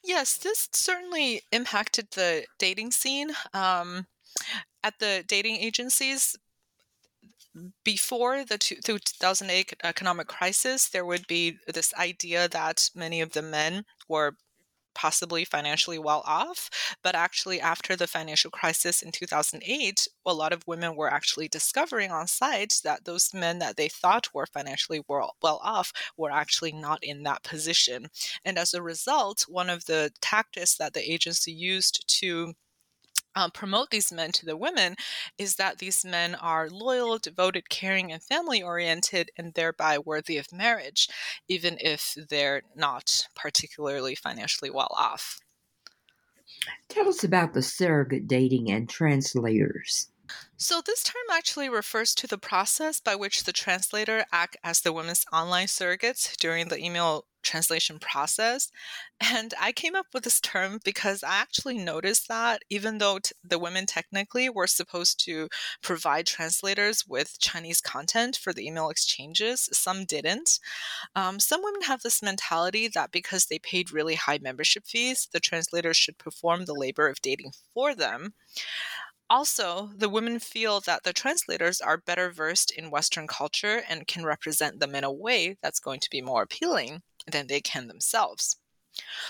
Yes, 0.03 0.37
this 0.37 0.69
certainly 0.71 1.41
impacted 1.51 2.11
the 2.11 2.45
dating 2.57 2.91
scene. 2.91 3.31
Um, 3.53 4.07
at 4.83 4.99
the 4.99 5.23
dating 5.27 5.57
agencies, 5.57 6.37
before 7.83 8.43
the 8.43 8.57
2008 8.57 9.73
economic 9.83 10.27
crisis, 10.27 10.89
there 10.89 11.05
would 11.05 11.27
be 11.27 11.57
this 11.67 11.93
idea 11.95 12.47
that 12.49 12.89
many 12.95 13.21
of 13.21 13.33
the 13.33 13.41
men 13.41 13.85
were 14.07 14.37
possibly 14.97 15.45
financially 15.45 15.99
well 15.99 16.23
off. 16.25 16.69
But 17.03 17.13
actually, 17.15 17.61
after 17.61 17.95
the 17.95 18.07
financial 18.07 18.49
crisis 18.49 19.03
in 19.03 19.11
2008, 19.11 20.07
a 20.25 20.33
lot 20.33 20.51
of 20.51 20.65
women 20.65 20.95
were 20.95 21.13
actually 21.13 21.47
discovering 21.47 22.11
on 22.11 22.25
sites 22.27 22.81
that 22.81 23.05
those 23.05 23.31
men 23.33 23.59
that 23.59 23.77
they 23.77 23.89
thought 23.89 24.33
were 24.33 24.47
financially 24.47 25.03
well, 25.07 25.35
well 25.41 25.59
off 25.63 25.93
were 26.17 26.31
actually 26.31 26.71
not 26.71 27.03
in 27.03 27.23
that 27.23 27.43
position. 27.43 28.07
And 28.43 28.57
as 28.57 28.73
a 28.73 28.81
result, 28.81 29.45
one 29.47 29.69
of 29.69 29.85
the 29.85 30.11
tactics 30.19 30.75
that 30.77 30.93
the 30.93 31.11
agency 31.11 31.51
used 31.51 32.03
to 32.19 32.53
um, 33.37 33.51
promote 33.51 33.91
these 33.91 34.11
men 34.11 34.31
to 34.31 34.45
the 34.47 34.57
women 34.57 34.95
is 35.37 35.55
that 35.55 35.77
these 35.77 36.03
men 36.03 36.33
are 36.33 36.69
loyal, 36.71 37.19
devoted, 37.19 37.69
caring, 37.69 38.11
and 38.11 38.23
family 38.23 38.63
oriented, 38.63 39.29
and 39.37 39.53
thereby 39.53 39.99
worthy 39.99 40.37
of 40.37 40.51
marriage, 40.51 41.07
even 41.47 41.77
if 41.79 42.15
they're 42.29 42.63
not 42.75 43.27
particularly 43.35 44.15
financially 44.15 44.71
well 44.71 44.93
off. 44.97 45.39
Tell 46.89 47.07
us 47.07 47.23
about 47.23 47.53
the 47.53 47.61
surrogate 47.61 48.27
dating 48.27 48.71
and 48.71 48.89
translators. 48.89 50.09
So, 50.57 50.81
this 50.81 51.03
term 51.03 51.23
actually 51.31 51.69
refers 51.69 52.15
to 52.15 52.27
the 52.27 52.37
process 52.37 52.99
by 52.99 53.15
which 53.15 53.43
the 53.43 53.53
translator 53.53 54.25
act 54.31 54.57
as 54.63 54.81
the 54.81 54.91
women's 54.93 55.25
online 55.31 55.67
surrogates 55.67 56.35
during 56.37 56.67
the 56.67 56.83
email 56.83 57.25
translation 57.43 57.97
process. 57.97 58.69
And 59.21 59.53
I 59.59 59.71
came 59.71 59.95
up 59.95 60.07
with 60.13 60.23
this 60.23 60.41
term 60.41 60.79
because 60.83 61.23
I 61.23 61.37
actually 61.37 61.77
noticed 61.77 62.27
that 62.27 62.63
even 62.69 62.97
though 62.97 63.19
t- 63.19 63.31
the 63.43 63.57
women 63.57 63.85
technically 63.85 64.49
were 64.49 64.67
supposed 64.67 65.23
to 65.25 65.47
provide 65.81 66.25
translators 66.27 67.05
with 67.07 67.39
Chinese 67.39 67.79
content 67.79 68.35
for 68.35 68.51
the 68.51 68.67
email 68.67 68.89
exchanges, 68.89 69.69
some 69.71 70.03
didn't. 70.05 70.59
Um, 71.15 71.39
some 71.39 71.63
women 71.63 71.83
have 71.83 72.01
this 72.01 72.21
mentality 72.21 72.87
that 72.89 73.11
because 73.11 73.45
they 73.45 73.59
paid 73.59 73.91
really 73.91 74.15
high 74.15 74.39
membership 74.41 74.85
fees, 74.85 75.27
the 75.31 75.39
translators 75.39 75.97
should 75.97 76.17
perform 76.17 76.65
the 76.65 76.73
labor 76.75 77.07
of 77.07 77.21
dating 77.21 77.53
for 77.73 77.95
them. 77.95 78.33
Also, 79.29 79.87
the 79.95 80.09
women 80.09 80.37
feel 80.37 80.81
that 80.81 81.03
the 81.03 81.13
translators 81.13 81.79
are 81.79 81.97
better 81.97 82.29
versed 82.29 82.71
in 82.71 82.91
Western 82.91 83.25
culture 83.25 83.83
and 83.87 84.05
can 84.07 84.25
represent 84.25 84.79
them 84.81 84.95
in 84.95 85.03
a 85.05 85.11
way 85.11 85.57
that's 85.61 85.79
going 85.79 86.01
to 86.01 86.09
be 86.09 86.21
more 86.21 86.41
appealing 86.41 87.03
than 87.25 87.47
they 87.47 87.61
can 87.61 87.87
themselves. 87.87 88.57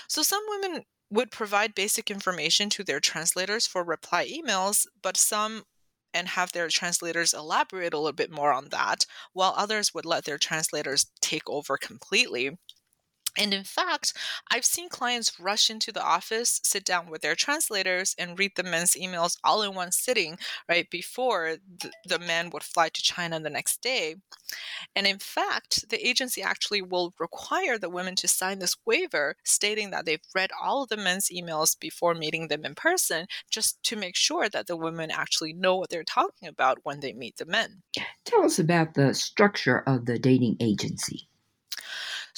So, 0.08 0.22
some 0.22 0.44
women 0.48 0.84
would 1.10 1.30
provide 1.30 1.74
basic 1.74 2.10
information 2.10 2.70
to 2.70 2.84
their 2.84 3.00
translators 3.00 3.66
for 3.66 3.84
reply 3.84 4.28
emails, 4.28 4.86
but 5.02 5.16
some 5.16 5.64
and 6.14 6.28
have 6.28 6.52
their 6.52 6.68
translators 6.68 7.34
elaborate 7.34 7.94
a 7.94 7.98
little 7.98 8.12
bit 8.12 8.30
more 8.30 8.52
on 8.52 8.70
that, 8.70 9.06
while 9.32 9.54
others 9.56 9.94
would 9.94 10.06
let 10.06 10.24
their 10.24 10.38
translators 10.38 11.06
take 11.20 11.48
over 11.48 11.76
completely 11.78 12.58
and 13.36 13.52
in 13.52 13.64
fact, 13.64 14.12
I've 14.50 14.64
seen 14.64 14.88
clients 14.88 15.38
rush 15.38 15.70
into 15.70 15.92
the 15.92 16.02
office, 16.02 16.60
sit 16.64 16.84
down 16.84 17.10
with 17.10 17.22
their 17.22 17.34
translators, 17.34 18.14
and 18.18 18.38
read 18.38 18.52
the 18.56 18.62
men's 18.62 18.94
emails 18.94 19.36
all 19.44 19.62
in 19.62 19.74
one 19.74 19.92
sitting, 19.92 20.38
right 20.68 20.88
before 20.90 21.56
the, 21.80 21.90
the 22.04 22.18
men 22.18 22.50
would 22.50 22.62
fly 22.62 22.88
to 22.88 23.02
China 23.02 23.40
the 23.40 23.50
next 23.50 23.82
day. 23.82 24.16
And 24.96 25.06
in 25.06 25.18
fact, 25.18 25.88
the 25.90 26.06
agency 26.06 26.42
actually 26.42 26.82
will 26.82 27.14
require 27.18 27.78
the 27.78 27.90
women 27.90 28.14
to 28.16 28.28
sign 28.28 28.58
this 28.58 28.76
waiver 28.86 29.36
stating 29.44 29.90
that 29.90 30.06
they've 30.06 30.20
read 30.34 30.50
all 30.60 30.82
of 30.82 30.88
the 30.88 30.96
men's 30.96 31.28
emails 31.28 31.78
before 31.78 32.14
meeting 32.14 32.48
them 32.48 32.64
in 32.64 32.74
person, 32.74 33.26
just 33.50 33.82
to 33.84 33.96
make 33.96 34.16
sure 34.16 34.48
that 34.48 34.66
the 34.66 34.76
women 34.76 35.10
actually 35.10 35.52
know 35.52 35.76
what 35.76 35.90
they're 35.90 36.04
talking 36.04 36.48
about 36.48 36.78
when 36.82 37.00
they 37.00 37.12
meet 37.12 37.36
the 37.36 37.46
men. 37.46 37.82
Tell 38.24 38.44
us 38.44 38.58
about 38.58 38.94
the 38.94 39.14
structure 39.14 39.78
of 39.86 40.06
the 40.06 40.18
dating 40.18 40.56
agency. 40.60 41.27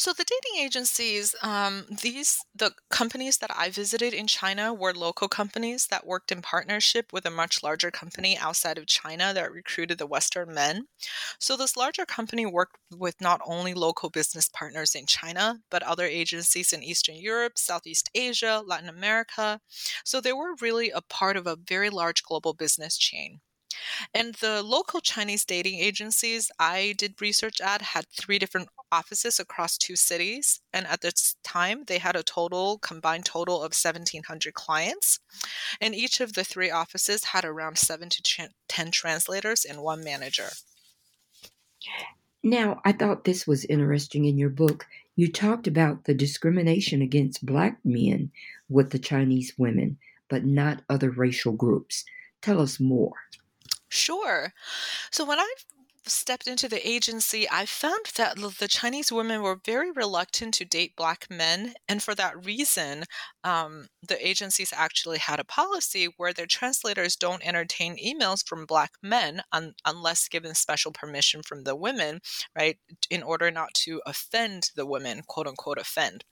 So 0.00 0.14
the 0.14 0.24
dating 0.24 0.64
agencies, 0.64 1.34
um, 1.42 1.84
these 2.00 2.38
the 2.54 2.72
companies 2.88 3.36
that 3.36 3.50
I 3.54 3.68
visited 3.68 4.14
in 4.14 4.26
China 4.26 4.72
were 4.72 4.94
local 4.94 5.28
companies 5.28 5.88
that 5.88 6.06
worked 6.06 6.32
in 6.32 6.40
partnership 6.40 7.12
with 7.12 7.26
a 7.26 7.30
much 7.30 7.62
larger 7.62 7.90
company 7.90 8.38
outside 8.38 8.78
of 8.78 8.86
China 8.86 9.34
that 9.34 9.52
recruited 9.52 9.98
the 9.98 10.06
Western 10.06 10.54
men. 10.54 10.86
So 11.38 11.54
this 11.54 11.76
larger 11.76 12.06
company 12.06 12.46
worked 12.46 12.78
with 12.90 13.20
not 13.20 13.42
only 13.44 13.74
local 13.74 14.08
business 14.08 14.48
partners 14.48 14.94
in 14.94 15.04
China, 15.04 15.60
but 15.70 15.82
other 15.82 16.06
agencies 16.06 16.72
in 16.72 16.82
Eastern 16.82 17.16
Europe, 17.16 17.58
Southeast 17.58 18.08
Asia, 18.14 18.62
Latin 18.66 18.88
America. 18.88 19.60
So 20.02 20.18
they 20.18 20.32
were 20.32 20.54
really 20.62 20.88
a 20.88 21.02
part 21.02 21.36
of 21.36 21.46
a 21.46 21.56
very 21.56 21.90
large 21.90 22.22
global 22.22 22.54
business 22.54 22.96
chain. 22.96 23.42
And 24.14 24.34
the 24.36 24.62
local 24.62 25.00
Chinese 25.00 25.44
dating 25.44 25.78
agencies 25.78 26.50
I 26.58 26.94
did 26.96 27.20
research 27.20 27.60
at 27.60 27.82
had 27.82 28.06
three 28.08 28.38
different 28.38 28.68
offices 28.92 29.38
across 29.38 29.78
two 29.78 29.96
cities. 29.96 30.60
And 30.72 30.86
at 30.86 31.00
this 31.00 31.36
time, 31.44 31.84
they 31.86 31.98
had 31.98 32.16
a 32.16 32.22
total, 32.22 32.78
combined 32.78 33.24
total 33.24 33.56
of 33.56 33.72
1,700 33.72 34.54
clients. 34.54 35.20
And 35.80 35.94
each 35.94 36.20
of 36.20 36.32
the 36.32 36.44
three 36.44 36.70
offices 36.70 37.24
had 37.24 37.44
around 37.44 37.78
seven 37.78 38.08
to 38.08 38.48
10 38.68 38.90
translators 38.90 39.64
and 39.64 39.82
one 39.82 40.02
manager. 40.04 40.50
Now, 42.42 42.80
I 42.84 42.92
thought 42.92 43.24
this 43.24 43.46
was 43.46 43.64
interesting 43.66 44.24
in 44.24 44.38
your 44.38 44.48
book. 44.48 44.86
You 45.14 45.30
talked 45.30 45.66
about 45.66 46.04
the 46.04 46.14
discrimination 46.14 47.02
against 47.02 47.44
black 47.44 47.78
men 47.84 48.30
with 48.68 48.90
the 48.90 48.98
Chinese 48.98 49.52
women, 49.58 49.98
but 50.28 50.44
not 50.44 50.82
other 50.88 51.10
racial 51.10 51.52
groups. 51.52 52.04
Tell 52.40 52.60
us 52.60 52.80
more. 52.80 53.12
Sure. 53.90 54.54
So 55.10 55.24
when 55.24 55.40
I 55.40 55.54
stepped 56.10 56.46
into 56.46 56.68
the 56.68 56.86
agency, 56.86 57.48
I 57.50 57.66
found 57.66 58.06
that 58.16 58.36
the 58.36 58.68
Chinese 58.68 59.12
women 59.12 59.42
were 59.42 59.60
very 59.64 59.90
reluctant 59.90 60.54
to 60.54 60.64
date 60.64 60.96
black 60.96 61.26
men. 61.30 61.74
And 61.88 62.02
for 62.02 62.14
that 62.14 62.44
reason, 62.44 63.04
um, 63.44 63.86
the 64.02 64.26
agencies 64.26 64.72
actually 64.76 65.18
had 65.18 65.40
a 65.40 65.44
policy 65.44 66.08
where 66.16 66.32
their 66.32 66.46
translators 66.46 67.16
don't 67.16 67.46
entertain 67.46 67.96
emails 67.96 68.46
from 68.46 68.66
black 68.66 68.92
men 69.02 69.42
un- 69.52 69.74
unless 69.84 70.28
given 70.28 70.54
special 70.54 70.92
permission 70.92 71.42
from 71.42 71.64
the 71.64 71.76
women, 71.76 72.20
right, 72.56 72.78
in 73.08 73.22
order 73.22 73.50
not 73.50 73.72
to 73.74 74.02
offend 74.06 74.70
the 74.76 74.86
women, 74.86 75.22
quote 75.26 75.46
unquote, 75.46 75.78
offend. 75.78 76.24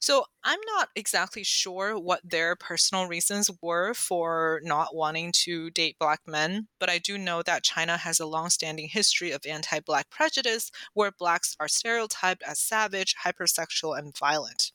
So 0.00 0.24
I'm 0.44 0.60
not 0.76 0.90
exactly 0.94 1.42
sure 1.42 1.98
what 1.98 2.20
their 2.22 2.54
personal 2.54 3.06
reasons 3.06 3.50
were 3.62 3.94
for 3.94 4.60
not 4.62 4.94
wanting 4.94 5.32
to 5.44 5.70
date 5.70 5.96
black 5.98 6.20
men, 6.26 6.68
but 6.78 6.90
I 6.90 6.98
do 6.98 7.18
know 7.18 7.42
that 7.42 7.64
China 7.64 7.96
has 7.96 8.20
a 8.20 8.26
long-standing 8.26 8.88
history 8.88 9.05
of 9.32 9.46
anti-black 9.46 10.10
prejudice 10.10 10.70
where 10.94 11.10
blacks 11.10 11.56
are 11.60 11.68
stereotyped 11.68 12.42
as 12.42 12.58
savage, 12.58 13.14
hypersexual, 13.24 13.98
and 13.98 14.16
violent. 14.16 14.72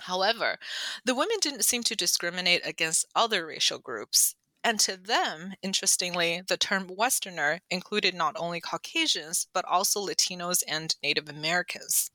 However, 0.00 0.58
the 1.04 1.14
women 1.14 1.36
didn't 1.40 1.64
seem 1.64 1.82
to 1.84 1.96
discriminate 1.96 2.62
against 2.64 3.06
other 3.14 3.46
racial 3.46 3.78
groups. 3.78 4.34
And 4.64 4.78
to 4.80 4.96
them, 4.96 5.54
interestingly, 5.62 6.42
the 6.46 6.56
term 6.56 6.86
Westerner 6.88 7.60
included 7.68 8.14
not 8.14 8.36
only 8.38 8.60
Caucasians, 8.60 9.48
but 9.52 9.64
also 9.64 10.04
Latinos 10.04 10.62
and 10.68 10.94
Native 11.02 11.28
Americans. 11.28 12.10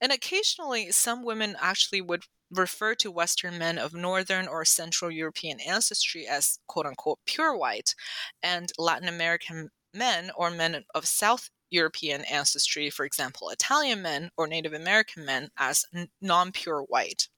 And 0.00 0.10
occasionally, 0.10 0.92
some 0.92 1.22
women 1.22 1.56
actually 1.60 2.00
would 2.00 2.24
refer 2.50 2.94
to 2.94 3.10
Western 3.10 3.58
men 3.58 3.78
of 3.78 3.94
Northern 3.94 4.46
or 4.46 4.64
Central 4.64 5.10
European 5.10 5.60
ancestry 5.60 6.26
as 6.26 6.58
quote 6.66 6.86
unquote 6.86 7.18
pure 7.26 7.56
white, 7.56 7.94
and 8.42 8.70
Latin 8.78 9.08
American 9.08 9.70
men 9.94 10.30
or 10.36 10.50
men 10.50 10.84
of 10.94 11.06
South 11.06 11.50
European 11.70 12.22
ancestry, 12.22 12.90
for 12.90 13.04
example, 13.04 13.50
Italian 13.50 14.02
men 14.02 14.30
or 14.36 14.46
Native 14.46 14.72
American 14.72 15.24
men, 15.24 15.50
as 15.56 15.84
non 16.20 16.52
pure 16.52 16.82
white. 16.82 17.28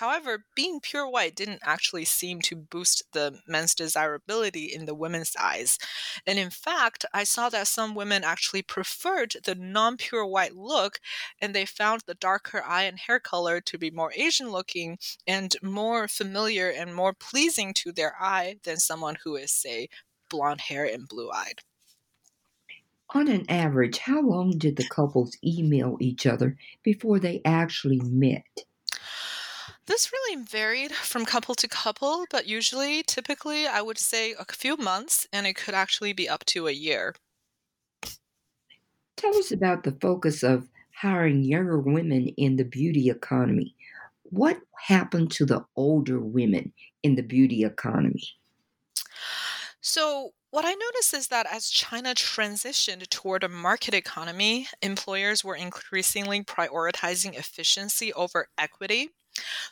However, 0.00 0.46
being 0.56 0.80
pure 0.80 1.06
white 1.06 1.34
didn't 1.34 1.60
actually 1.62 2.06
seem 2.06 2.40
to 2.42 2.56
boost 2.56 3.02
the 3.12 3.38
men's 3.46 3.74
desirability 3.74 4.64
in 4.72 4.86
the 4.86 4.94
women's 4.94 5.36
eyes. 5.36 5.76
And 6.26 6.38
in 6.38 6.48
fact, 6.48 7.04
I 7.12 7.24
saw 7.24 7.50
that 7.50 7.68
some 7.68 7.94
women 7.94 8.24
actually 8.24 8.62
preferred 8.62 9.36
the 9.44 9.54
non 9.54 9.98
pure 9.98 10.24
white 10.24 10.56
look, 10.56 11.00
and 11.38 11.54
they 11.54 11.66
found 11.66 12.04
the 12.06 12.14
darker 12.14 12.62
eye 12.64 12.84
and 12.84 12.98
hair 12.98 13.20
color 13.20 13.60
to 13.60 13.76
be 13.76 13.90
more 13.90 14.12
Asian 14.16 14.50
looking 14.50 14.98
and 15.26 15.54
more 15.62 16.08
familiar 16.08 16.70
and 16.70 16.94
more 16.94 17.12
pleasing 17.12 17.74
to 17.74 17.92
their 17.92 18.14
eye 18.18 18.56
than 18.64 18.78
someone 18.78 19.18
who 19.24 19.36
is, 19.36 19.52
say, 19.52 19.88
blonde 20.30 20.62
hair 20.62 20.86
and 20.86 21.08
blue 21.08 21.30
eyed. 21.30 21.60
On 23.12 23.26
an 23.26 23.44
average, 23.50 23.98
how 23.98 24.20
long 24.20 24.52
did 24.52 24.76
the 24.76 24.88
couples 24.88 25.36
email 25.44 25.96
each 26.00 26.26
other 26.26 26.56
before 26.84 27.18
they 27.18 27.42
actually 27.44 28.00
met? 28.04 28.44
This 29.86 30.12
really 30.12 30.44
varied 30.44 30.92
from 30.92 31.24
couple 31.24 31.56
to 31.56 31.66
couple, 31.66 32.24
but 32.30 32.46
usually, 32.46 33.02
typically, 33.02 33.66
I 33.66 33.82
would 33.82 33.98
say 33.98 34.34
a 34.38 34.44
few 34.44 34.76
months, 34.76 35.26
and 35.32 35.44
it 35.44 35.54
could 35.54 35.74
actually 35.74 36.12
be 36.12 36.28
up 36.28 36.44
to 36.46 36.68
a 36.68 36.72
year. 36.72 37.16
Tell 39.16 39.36
us 39.36 39.50
about 39.50 39.82
the 39.82 39.98
focus 40.00 40.44
of 40.44 40.68
hiring 40.94 41.42
younger 41.42 41.80
women 41.80 42.28
in 42.36 42.54
the 42.54 42.64
beauty 42.64 43.10
economy. 43.10 43.74
What 44.22 44.60
happened 44.86 45.32
to 45.32 45.44
the 45.44 45.64
older 45.74 46.20
women 46.20 46.72
in 47.02 47.16
the 47.16 47.22
beauty 47.22 47.64
economy? 47.64 48.22
So, 49.82 50.32
what 50.50 50.64
I 50.64 50.72
noticed 50.72 51.12
is 51.14 51.28
that 51.28 51.46
as 51.46 51.68
China 51.68 52.14
transitioned 52.14 53.08
toward 53.10 53.44
a 53.44 53.48
market 53.48 53.92
economy, 53.94 54.68
employers 54.80 55.44
were 55.44 55.54
increasingly 55.54 56.42
prioritizing 56.42 57.34
efficiency 57.34 58.10
over 58.14 58.48
equity. 58.56 59.10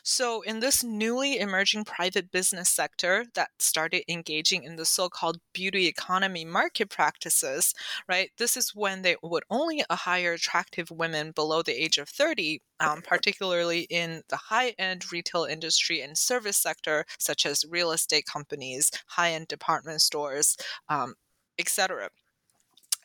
So, 0.03 0.41
in 0.41 0.59
this 0.59 0.83
newly 0.83 1.39
emerging 1.39 1.85
private 1.85 2.31
business 2.31 2.69
sector 2.69 3.25
that 3.35 3.49
started 3.59 4.03
engaging 4.07 4.63
in 4.63 4.75
the 4.75 4.85
so 4.85 5.09
called 5.09 5.39
beauty 5.53 5.87
economy 5.87 6.45
market 6.45 6.89
practices, 6.89 7.73
right, 8.07 8.31
this 8.37 8.57
is 8.57 8.75
when 8.75 9.01
they 9.01 9.15
would 9.23 9.43
only 9.49 9.83
hire 9.89 10.33
attractive 10.33 10.91
women 10.91 11.31
below 11.31 11.61
the 11.61 11.83
age 11.83 11.97
of 11.97 12.09
30, 12.09 12.61
um, 12.79 13.01
particularly 13.01 13.81
in 13.89 14.23
the 14.29 14.37
high 14.37 14.73
end 14.77 15.11
retail 15.11 15.45
industry 15.45 16.01
and 16.01 16.17
service 16.17 16.57
sector, 16.57 17.05
such 17.19 17.45
as 17.45 17.65
real 17.69 17.91
estate 17.91 18.25
companies, 18.25 18.91
high 19.07 19.31
end 19.31 19.47
department 19.47 20.01
stores, 20.01 20.57
um, 20.89 21.15
etc. 21.57 22.09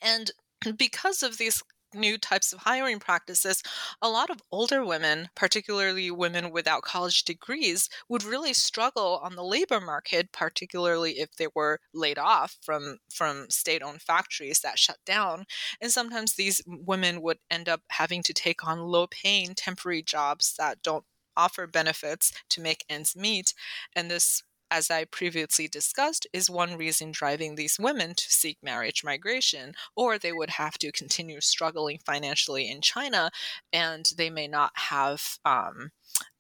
And 0.03 0.31
because 0.77 1.23
of 1.23 1.39
these 1.39 1.63
new 1.95 2.19
types 2.19 2.53
of 2.53 2.61
hiring 2.61 2.99
practices, 2.99 3.63
a 4.03 4.09
lot 4.09 4.31
of 4.31 4.43
older 4.51 4.85
women, 4.85 5.29
particularly 5.35 6.11
women 6.11 6.51
without 6.51 6.83
college 6.83 7.25
degrees, 7.25 7.89
would 8.09 8.25
really 8.25 8.53
struggle 8.53 9.21
on 9.23 9.35
the 9.35 9.45
labor 9.45 9.81
market, 9.81 10.33
particularly 10.33 11.19
if 11.19 11.37
they 11.37 11.49
were 11.55 11.81
laid 11.93 12.19
off 12.19 12.57
from, 12.63 12.99
from 13.11 13.47
state 13.51 13.83
owned 13.83 14.03
factories 14.03 14.61
that 14.61 14.79
shut 14.79 14.99
down. 15.05 15.45
And 15.81 15.91
sometimes 15.91 16.35
these 16.35 16.63
women 16.67 17.23
would 17.23 17.39
end 17.51 17.69
up 17.69 17.83
having 17.91 18.23
to 18.25 18.35
take 18.35 18.67
on 18.67 18.81
low 18.81 19.07
paying 19.07 19.55
temporary 19.55 20.03
jobs 20.03 20.55
that 20.59 20.83
don't 20.83 21.05
offer 21.37 21.67
benefits 21.67 22.33
to 22.51 22.61
make 22.61 22.85
ends 22.89 23.17
meet. 23.17 23.55
And 23.95 24.11
this 24.11 24.43
as 24.75 24.91
I 24.91 25.05
previously 25.05 25.69
discussed, 25.69 26.27
is 26.33 26.51
one 26.51 26.77
reason 26.77 27.13
driving 27.13 27.55
these 27.55 27.79
women 27.79 28.15
to 28.17 28.25
seek 28.29 28.59
marriage 28.61 29.05
migration, 29.05 29.75
or 29.95 30.19
they 30.19 30.33
would 30.33 30.51
have 30.51 30.77
to 30.79 30.91
continue 30.91 31.41
struggling 31.41 32.01
financially 32.05 32.69
in 32.69 32.81
China, 32.81 33.31
and 33.73 34.11
they 34.17 34.31
may 34.31 34.49
not 34.49 34.73
have, 34.75 35.39
um, 35.45 35.93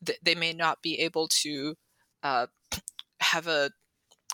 th- 0.04 0.18
they 0.20 0.34
may 0.34 0.52
not 0.52 0.82
be 0.82 0.98
able 0.98 1.28
to 1.28 1.76
uh, 2.24 2.46
have 3.20 3.46
a 3.46 3.70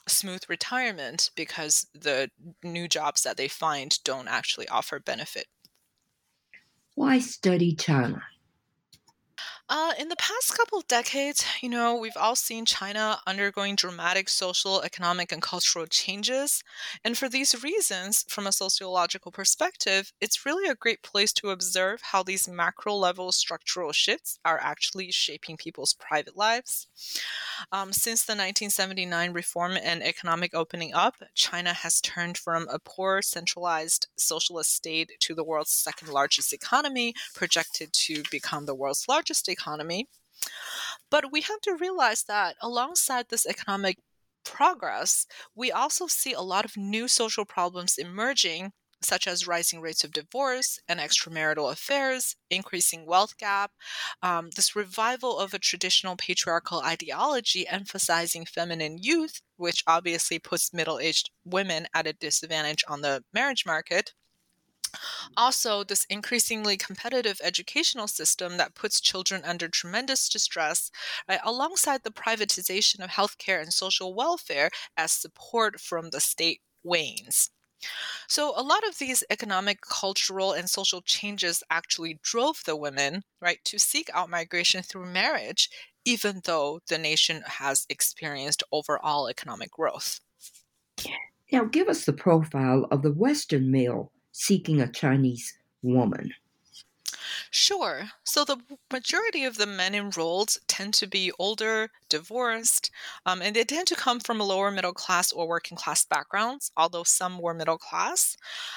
smooth 0.08 0.42
retirement 0.48 1.30
because 1.36 1.86
the 1.94 2.30
new 2.62 2.88
jobs 2.88 3.22
that 3.22 3.36
they 3.36 3.48
find 3.48 4.02
don't 4.02 4.28
actually 4.28 4.68
offer 4.68 4.98
benefit. 4.98 5.46
Why 6.94 7.18
study 7.18 7.74
China? 7.74 8.22
Uh, 9.72 9.92
in 10.00 10.08
the 10.08 10.16
past 10.16 10.58
couple 10.58 10.80
of 10.80 10.88
decades, 10.88 11.44
you 11.62 11.68
know, 11.68 11.94
we've 11.94 12.16
all 12.16 12.34
seen 12.34 12.64
China 12.66 13.20
undergoing 13.24 13.76
dramatic 13.76 14.28
social, 14.28 14.82
economic, 14.82 15.30
and 15.30 15.40
cultural 15.40 15.86
changes. 15.86 16.64
And 17.04 17.16
for 17.16 17.28
these 17.28 17.62
reasons, 17.62 18.24
from 18.28 18.48
a 18.48 18.52
sociological 18.52 19.30
perspective, 19.30 20.12
it's 20.20 20.44
really 20.44 20.68
a 20.68 20.74
great 20.74 21.04
place 21.04 21.32
to 21.34 21.50
observe 21.50 22.00
how 22.10 22.24
these 22.24 22.48
macro 22.48 22.96
level 22.96 23.30
structural 23.30 23.92
shifts 23.92 24.40
are 24.44 24.58
actually 24.60 25.12
shaping 25.12 25.56
people's 25.56 25.94
private 25.94 26.36
lives. 26.36 26.88
Um, 27.70 27.92
since 27.92 28.24
the 28.24 28.32
1979 28.32 29.32
reform 29.32 29.78
and 29.80 30.02
economic 30.02 30.52
opening 30.52 30.94
up, 30.94 31.14
China 31.36 31.72
has 31.72 32.00
turned 32.00 32.36
from 32.36 32.66
a 32.68 32.80
poor, 32.80 33.22
centralized 33.22 34.08
socialist 34.18 34.74
state 34.74 35.12
to 35.20 35.32
the 35.32 35.44
world's 35.44 35.70
second 35.70 36.08
largest 36.08 36.52
economy, 36.52 37.14
projected 37.36 37.92
to 37.92 38.24
become 38.32 38.66
the 38.66 38.74
world's 38.74 39.06
largest 39.08 39.48
economy 39.48 39.59
economy. 39.60 40.08
But 41.10 41.32
we 41.32 41.40
have 41.42 41.60
to 41.62 41.76
realize 41.76 42.24
that 42.24 42.56
alongside 42.62 43.26
this 43.28 43.46
economic 43.46 43.98
progress, 44.44 45.26
we 45.54 45.70
also 45.70 46.06
see 46.06 46.32
a 46.32 46.40
lot 46.40 46.64
of 46.64 46.76
new 46.76 47.08
social 47.08 47.44
problems 47.44 47.98
emerging, 47.98 48.72
such 49.02 49.26
as 49.26 49.46
rising 49.46 49.80
rates 49.80 50.04
of 50.04 50.12
divorce 50.12 50.78
and 50.88 51.00
extramarital 51.00 51.72
affairs, 51.72 52.36
increasing 52.50 53.06
wealth 53.06 53.36
gap, 53.38 53.72
um, 54.22 54.50
this 54.56 54.76
revival 54.76 55.38
of 55.38 55.54
a 55.54 55.58
traditional 55.58 56.16
patriarchal 56.16 56.80
ideology 56.80 57.66
emphasizing 57.66 58.44
feminine 58.46 58.98
youth, 59.00 59.40
which 59.56 59.82
obviously 59.86 60.38
puts 60.38 60.72
middle 60.72 60.98
aged 60.98 61.30
women 61.44 61.86
at 61.94 62.06
a 62.06 62.12
disadvantage 62.12 62.84
on 62.88 63.00
the 63.00 63.24
marriage 63.32 63.64
market. 63.66 64.12
Also, 65.36 65.84
this 65.84 66.04
increasingly 66.10 66.76
competitive 66.76 67.40
educational 67.42 68.08
system 68.08 68.56
that 68.56 68.74
puts 68.74 69.00
children 69.00 69.42
under 69.44 69.68
tremendous 69.68 70.28
distress, 70.28 70.90
right, 71.28 71.40
alongside 71.44 72.02
the 72.02 72.10
privatization 72.10 73.00
of 73.00 73.10
healthcare 73.10 73.60
and 73.60 73.72
social 73.72 74.14
welfare 74.14 74.70
as 74.96 75.12
support 75.12 75.80
from 75.80 76.10
the 76.10 76.20
state 76.20 76.60
wanes. 76.82 77.50
So, 78.28 78.52
a 78.56 78.62
lot 78.62 78.86
of 78.86 78.98
these 78.98 79.24
economic, 79.30 79.80
cultural, 79.82 80.52
and 80.52 80.68
social 80.70 81.02
changes 81.02 81.62
actually 81.70 82.20
drove 82.22 82.62
the 82.64 82.76
women, 82.76 83.24
right, 83.40 83.64
to 83.64 83.78
seek 83.78 84.10
out 84.14 84.30
migration 84.30 84.82
through 84.82 85.06
marriage, 85.06 85.70
even 86.04 86.42
though 86.44 86.80
the 86.88 86.98
nation 86.98 87.42
has 87.46 87.86
experienced 87.88 88.62
overall 88.72 89.28
economic 89.28 89.70
growth. 89.70 90.20
Now, 91.52 91.64
give 91.64 91.88
us 91.88 92.04
the 92.04 92.12
profile 92.12 92.86
of 92.90 93.02
the 93.02 93.12
Western 93.12 93.70
male 93.70 94.12
seeking 94.40 94.80
a 94.80 94.90
Chinese 94.90 95.58
woman? 95.82 96.32
Sure. 97.50 98.10
So 98.24 98.44
the 98.44 98.58
majority 98.92 99.44
of 99.44 99.56
the 99.56 99.66
men 99.66 99.94
enrolled 99.94 100.56
tend 100.66 100.94
to 100.94 101.06
be 101.06 101.30
older, 101.38 101.90
divorced, 102.08 102.90
um, 103.26 103.42
and 103.42 103.54
they 103.54 103.64
tend 103.64 103.86
to 103.88 103.94
come 103.94 104.20
from 104.20 104.38
lower 104.38 104.70
middle 104.70 104.92
class 104.94 105.30
or 105.30 105.46
working 105.46 105.76
class 105.76 106.04
backgrounds, 106.04 106.72
although 106.76 107.04
some 107.04 107.38
were 107.38 107.54
middle 107.54 107.78
class. 107.78 108.36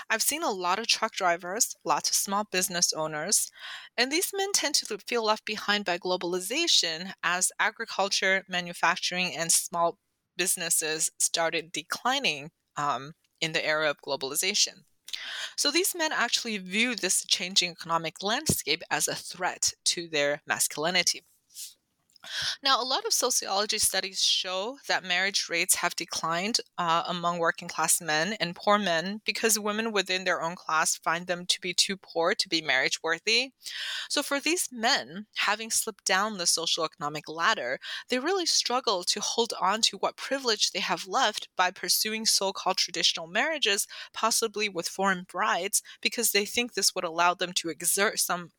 I've 0.10 0.22
seen 0.22 0.44
a 0.44 0.52
lot 0.52 0.78
of 0.80 0.88
truck 0.88 1.14
drivers, 1.14 1.76
lots 1.84 2.10
of 2.10 2.16
small 2.16 2.44
business 2.44 2.92
owners, 2.94 3.50
and 3.98 4.12
these 4.12 4.32
men 4.36 4.52
tend 4.52 4.76
to 4.76 4.98
feel 4.98 5.24
left 5.24 5.46
behind 5.46 5.86
by 5.86 5.98
globalization 5.98 7.14
as 7.24 7.52
agriculture, 7.60 8.44
manufacturing, 8.48 9.36
and 9.36 9.52
small 9.52 9.98
businesses 10.38 11.12
started 11.18 11.72
declining 11.72 12.52
um, 12.76 13.14
in 13.40 13.54
the 13.54 13.66
era 13.66 13.90
of 13.90 14.02
globalization. 14.02 14.84
So 15.56 15.72
these 15.72 15.96
men 15.96 16.12
actually 16.12 16.58
view 16.58 16.96
this 16.96 17.26
changing 17.26 17.72
economic 17.72 18.22
landscape 18.24 18.84
as 18.90 19.08
a 19.08 19.16
threat 19.16 19.74
to 19.86 20.08
their 20.08 20.42
masculinity. 20.46 21.24
Now, 22.62 22.82
a 22.82 22.86
lot 22.86 23.06
of 23.06 23.14
sociology 23.14 23.78
studies 23.80 24.22
show 24.22 24.78
that 24.88 25.04
marriage 25.04 25.48
rates 25.50 25.76
have 25.76 25.96
declined 25.96 26.60
uh, 26.78 27.04
among 27.08 27.40
working 27.40 27.68
class 27.68 28.02
men 28.02 28.34
and 28.40 28.56
poor 28.56 28.78
men 28.78 29.22
because 29.26 29.60
women 29.60 29.92
within 29.92 30.24
their 30.24 30.42
own 30.42 30.56
class 30.56 30.96
find 30.96 31.28
them 31.28 31.46
to 31.48 31.60
be 31.60 31.74
too 31.74 31.98
poor 31.98 32.34
to 32.34 32.50
be 32.50 32.62
marriage 32.62 33.04
worthy. 33.04 33.52
So, 34.10 34.24
for 34.24 34.40
these 34.40 34.70
men, 34.72 35.28
having 35.36 35.70
slipped 35.70 36.06
down 36.06 36.38
the 36.38 36.48
social 36.48 36.86
economic 36.86 37.28
ladder, 37.28 37.80
they 38.10 38.20
really 38.20 38.46
struggle 38.46 39.04
to 39.04 39.20
hold 39.20 39.54
on 39.60 39.82
to 39.82 39.98
what 39.98 40.16
privilege 40.18 40.72
they 40.72 40.80
have 40.80 41.08
left 41.08 41.50
by 41.58 41.72
pursuing 41.72 42.26
so 42.26 42.54
called 42.54 42.78
traditional 42.78 43.28
marriages, 43.28 43.88
possibly 44.14 44.70
with 44.70 44.88
foreign 44.88 45.26
brides, 45.30 45.82
because 46.02 46.32
they 46.32 46.46
think 46.46 46.74
this 46.74 46.96
would 46.96 47.04
allow 47.04 47.34
them 47.34 47.54
to 47.54 47.70
exert 47.70 48.20
some 48.20 48.52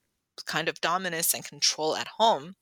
kind 0.46 0.68
of 0.68 0.81
dominance 0.81 1.33
and 1.33 1.44
control 1.44 1.96
at 1.96 2.09
home. 2.18 2.57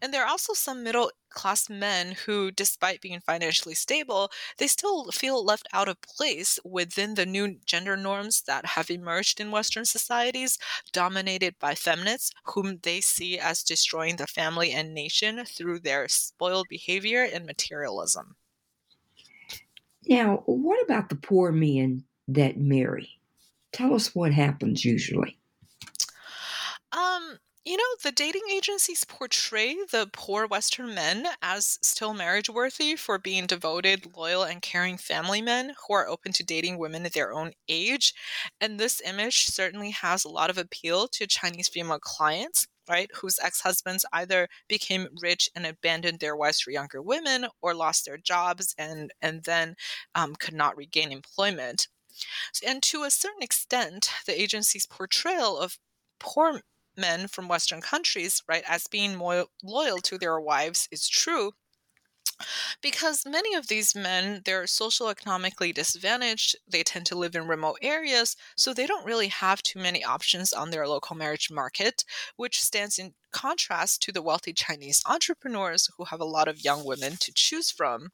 And 0.00 0.12
there 0.12 0.22
are 0.22 0.28
also 0.28 0.52
some 0.54 0.82
middle 0.82 1.10
class 1.30 1.68
men 1.68 2.12
who, 2.12 2.50
despite 2.50 3.00
being 3.00 3.20
financially 3.20 3.74
stable, 3.74 4.30
they 4.58 4.66
still 4.66 5.10
feel 5.10 5.44
left 5.44 5.68
out 5.72 5.88
of 5.88 6.00
place 6.00 6.58
within 6.64 7.14
the 7.14 7.26
new 7.26 7.58
gender 7.66 7.96
norms 7.96 8.42
that 8.42 8.66
have 8.66 8.90
emerged 8.90 9.40
in 9.40 9.50
Western 9.50 9.84
societies, 9.84 10.58
dominated 10.92 11.58
by 11.58 11.74
feminists, 11.74 12.32
whom 12.44 12.78
they 12.78 13.00
see 13.00 13.38
as 13.38 13.62
destroying 13.62 14.16
the 14.16 14.26
family 14.26 14.72
and 14.72 14.94
nation 14.94 15.44
through 15.44 15.80
their 15.80 16.08
spoiled 16.08 16.68
behavior 16.68 17.22
and 17.22 17.46
materialism. 17.46 18.36
Now, 20.08 20.42
what 20.46 20.82
about 20.82 21.08
the 21.08 21.16
poor 21.16 21.52
men 21.52 22.04
that 22.28 22.58
marry? 22.58 23.20
Tell 23.72 23.94
us 23.94 24.14
what 24.14 24.32
happens 24.32 24.84
usually. 24.84 25.36
Um, 26.92 27.38
you 27.66 27.76
know, 27.76 27.82
the 28.04 28.12
dating 28.12 28.44
agencies 28.54 29.04
portray 29.04 29.74
the 29.90 30.08
poor 30.12 30.46
Western 30.46 30.94
men 30.94 31.26
as 31.42 31.80
still 31.82 32.14
marriage 32.14 32.48
worthy 32.48 32.94
for 32.94 33.18
being 33.18 33.44
devoted, 33.44 34.16
loyal, 34.16 34.44
and 34.44 34.62
caring 34.62 34.96
family 34.96 35.42
men 35.42 35.74
who 35.86 35.94
are 35.94 36.06
open 36.06 36.32
to 36.34 36.44
dating 36.44 36.78
women 36.78 37.04
at 37.04 37.12
their 37.12 37.32
own 37.32 37.50
age. 37.68 38.14
And 38.60 38.78
this 38.78 39.02
image 39.04 39.46
certainly 39.46 39.90
has 39.90 40.24
a 40.24 40.28
lot 40.28 40.48
of 40.48 40.58
appeal 40.58 41.08
to 41.08 41.26
Chinese 41.26 41.68
female 41.68 41.98
clients. 41.98 42.68
Right, 42.88 43.10
whose 43.16 43.40
ex 43.42 43.62
husbands 43.62 44.04
either 44.12 44.46
became 44.68 45.08
rich 45.20 45.50
and 45.56 45.66
abandoned 45.66 46.20
their 46.20 46.36
wives 46.36 46.60
for 46.60 46.70
younger 46.70 47.02
women, 47.02 47.48
or 47.60 47.74
lost 47.74 48.04
their 48.04 48.16
jobs 48.16 48.76
and 48.78 49.10
and 49.20 49.42
then 49.42 49.74
um, 50.14 50.36
could 50.36 50.54
not 50.54 50.76
regain 50.76 51.10
employment. 51.10 51.88
And 52.64 52.82
to 52.84 53.02
a 53.02 53.10
certain 53.10 53.42
extent, 53.42 54.10
the 54.26 54.40
agency's 54.40 54.86
portrayal 54.86 55.58
of 55.58 55.78
poor 56.20 56.60
men 56.96 57.28
from 57.28 57.48
Western 57.48 57.80
countries, 57.80 58.42
right, 58.48 58.64
as 58.66 58.86
being 58.86 59.16
more 59.16 59.46
loyal 59.62 59.98
to 59.98 60.18
their 60.18 60.40
wives 60.40 60.88
is 60.90 61.08
true 61.08 61.52
because 62.82 63.24
many 63.24 63.54
of 63.54 63.68
these 63.68 63.94
men 63.94 64.42
they're 64.44 64.66
social 64.66 65.08
economically 65.08 65.72
disadvantaged 65.72 66.54
they 66.68 66.82
tend 66.82 67.06
to 67.06 67.14
live 67.14 67.34
in 67.34 67.48
remote 67.48 67.78
areas 67.80 68.36
so 68.56 68.74
they 68.74 68.86
don't 68.86 69.06
really 69.06 69.28
have 69.28 69.62
too 69.62 69.78
many 69.78 70.04
options 70.04 70.52
on 70.52 70.70
their 70.70 70.86
local 70.86 71.16
marriage 71.16 71.50
market 71.50 72.04
which 72.36 72.60
stands 72.60 72.98
in 72.98 73.14
contrast 73.32 74.02
to 74.02 74.12
the 74.12 74.22
wealthy 74.22 74.52
chinese 74.52 75.02
entrepreneurs 75.06 75.90
who 75.96 76.04
have 76.04 76.20
a 76.20 76.24
lot 76.24 76.48
of 76.48 76.64
young 76.64 76.84
women 76.84 77.16
to 77.20 77.32
choose 77.34 77.70
from. 77.70 78.08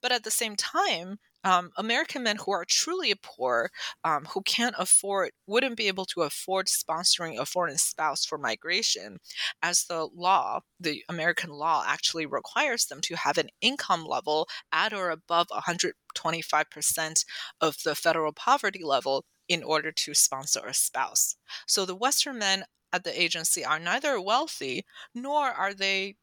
But 0.00 0.12
at 0.12 0.22
the 0.22 0.30
same 0.30 0.54
time 0.54 1.18
um, 1.44 1.70
American 1.76 2.22
men 2.22 2.36
who 2.36 2.52
are 2.52 2.64
truly 2.64 3.14
poor, 3.22 3.70
um, 4.04 4.24
who 4.26 4.42
can't 4.42 4.74
afford, 4.78 5.30
wouldn't 5.46 5.76
be 5.76 5.88
able 5.88 6.04
to 6.06 6.22
afford 6.22 6.66
sponsoring 6.66 7.38
a 7.38 7.46
foreign 7.46 7.78
spouse 7.78 8.24
for 8.24 8.38
migration, 8.38 9.18
as 9.62 9.84
the 9.84 10.06
law, 10.14 10.60
the 10.78 11.02
American 11.08 11.50
law 11.50 11.84
actually 11.86 12.26
requires 12.26 12.86
them 12.86 13.00
to 13.02 13.16
have 13.16 13.38
an 13.38 13.48
income 13.60 14.04
level 14.04 14.48
at 14.72 14.92
or 14.92 15.10
above 15.10 15.48
125% 15.48 17.24
of 17.60 17.76
the 17.84 17.94
federal 17.94 18.32
poverty 18.32 18.82
level 18.84 19.24
in 19.48 19.62
order 19.62 19.90
to 19.92 20.14
sponsor 20.14 20.66
a 20.66 20.74
spouse. 20.74 21.36
So 21.66 21.84
the 21.84 21.94
Western 21.94 22.38
men 22.38 22.64
at 22.92 23.04
the 23.04 23.20
agency 23.20 23.64
are 23.64 23.78
neither 23.78 24.20
wealthy 24.20 24.84
nor 25.14 25.50
are 25.50 25.74
they 25.74 26.16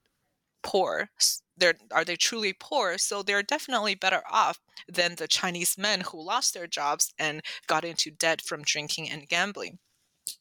poor 0.64 1.10
they're 1.58 1.76
are 1.92 2.06
they 2.06 2.16
truly 2.16 2.54
poor 2.54 2.98
so 2.98 3.22
they're 3.22 3.44
definitely 3.44 3.96
better 3.96 4.22
off 4.32 4.60
than 4.88 5.16
the 5.16 5.28
chinese 5.28 5.78
men 5.78 6.02
who 6.02 6.24
lost 6.24 6.54
their 6.54 6.68
jobs 6.68 7.14
and 7.18 7.42
got 7.68 7.84
into 7.84 8.12
debt 8.12 8.42
from 8.42 8.62
drinking 8.64 9.10
and 9.10 9.28
gambling 9.28 9.80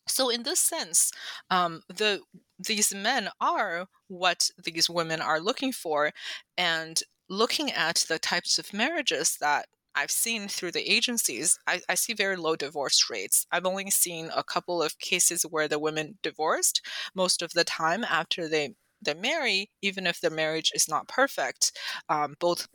so 0.06 0.28
in 0.28 0.42
this 0.42 0.60
sense 0.60 1.12
um, 1.50 1.82
the 1.88 2.20
these 2.58 2.94
men 2.94 3.28
are 3.40 3.86
what 4.08 4.50
these 4.62 4.88
women 4.88 5.20
are 5.20 5.40
looking 5.40 5.72
for 5.72 6.12
and 6.56 7.02
looking 7.28 7.70
at 7.70 8.04
the 8.08 8.18
types 8.18 8.58
of 8.58 8.72
marriages 8.72 9.36
that 9.40 9.66
I've 9.96 10.10
seen 10.10 10.46
through 10.46 10.72
the 10.72 10.92
agencies, 10.92 11.58
I, 11.66 11.80
I, 11.88 11.94
see 11.94 12.12
very 12.12 12.36
low 12.36 12.54
divorce 12.54 13.08
rates. 13.10 13.46
I've 13.50 13.64
only 13.64 13.90
seen 13.90 14.30
a 14.36 14.44
couple 14.44 14.82
of 14.82 14.98
cases 14.98 15.44
where 15.44 15.68
the 15.68 15.78
women 15.78 16.18
divorced. 16.22 16.82
Most 17.14 17.40
of 17.40 17.54
the 17.54 17.64
time, 17.64 18.04
after 18.04 18.46
they 18.46 18.74
they 19.02 19.14
marry, 19.14 19.70
even 19.82 20.06
if 20.06 20.20
the 20.20 20.30
marriage 20.30 20.72
is 20.74 20.88
not 20.88 21.08
perfect, 21.08 21.72
um, 22.08 22.36
both 22.40 22.68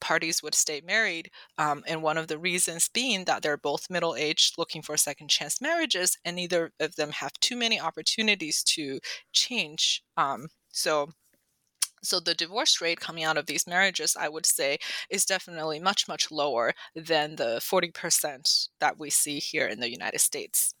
parties 0.00 0.42
would 0.42 0.54
stay 0.54 0.80
married. 0.80 1.30
Um, 1.58 1.84
and 1.86 2.02
one 2.02 2.18
of 2.18 2.28
the 2.28 2.38
reasons 2.38 2.88
being 2.92 3.24
that 3.26 3.42
they're 3.42 3.56
both 3.56 3.90
middle 3.90 4.16
aged 4.16 4.54
looking 4.58 4.82
for 4.82 4.96
second 4.96 5.28
chance 5.28 5.60
marriages, 5.60 6.16
and 6.24 6.36
neither 6.36 6.72
of 6.80 6.96
them 6.96 7.12
have 7.12 7.32
too 7.40 7.56
many 7.56 7.80
opportunities 7.80 8.62
to 8.64 9.00
change. 9.32 10.02
Um, 10.16 10.48
so 10.72 11.10
so 12.02 12.18
the 12.20 12.34
divorce 12.34 12.80
rate 12.80 13.00
coming 13.00 13.24
out 13.24 13.36
of 13.36 13.46
these 13.46 13.66
marriages, 13.66 14.16
I 14.16 14.28
would 14.28 14.46
say, 14.46 14.78
is 15.10 15.26
definitely 15.26 15.80
much, 15.80 16.08
much 16.08 16.30
lower 16.30 16.72
than 16.94 17.36
the 17.36 17.60
40% 17.60 18.68
that 18.80 18.98
we 18.98 19.10
see 19.10 19.38
here 19.38 19.66
in 19.66 19.80
the 19.80 19.90
United 19.90 20.20
States. 20.20 20.74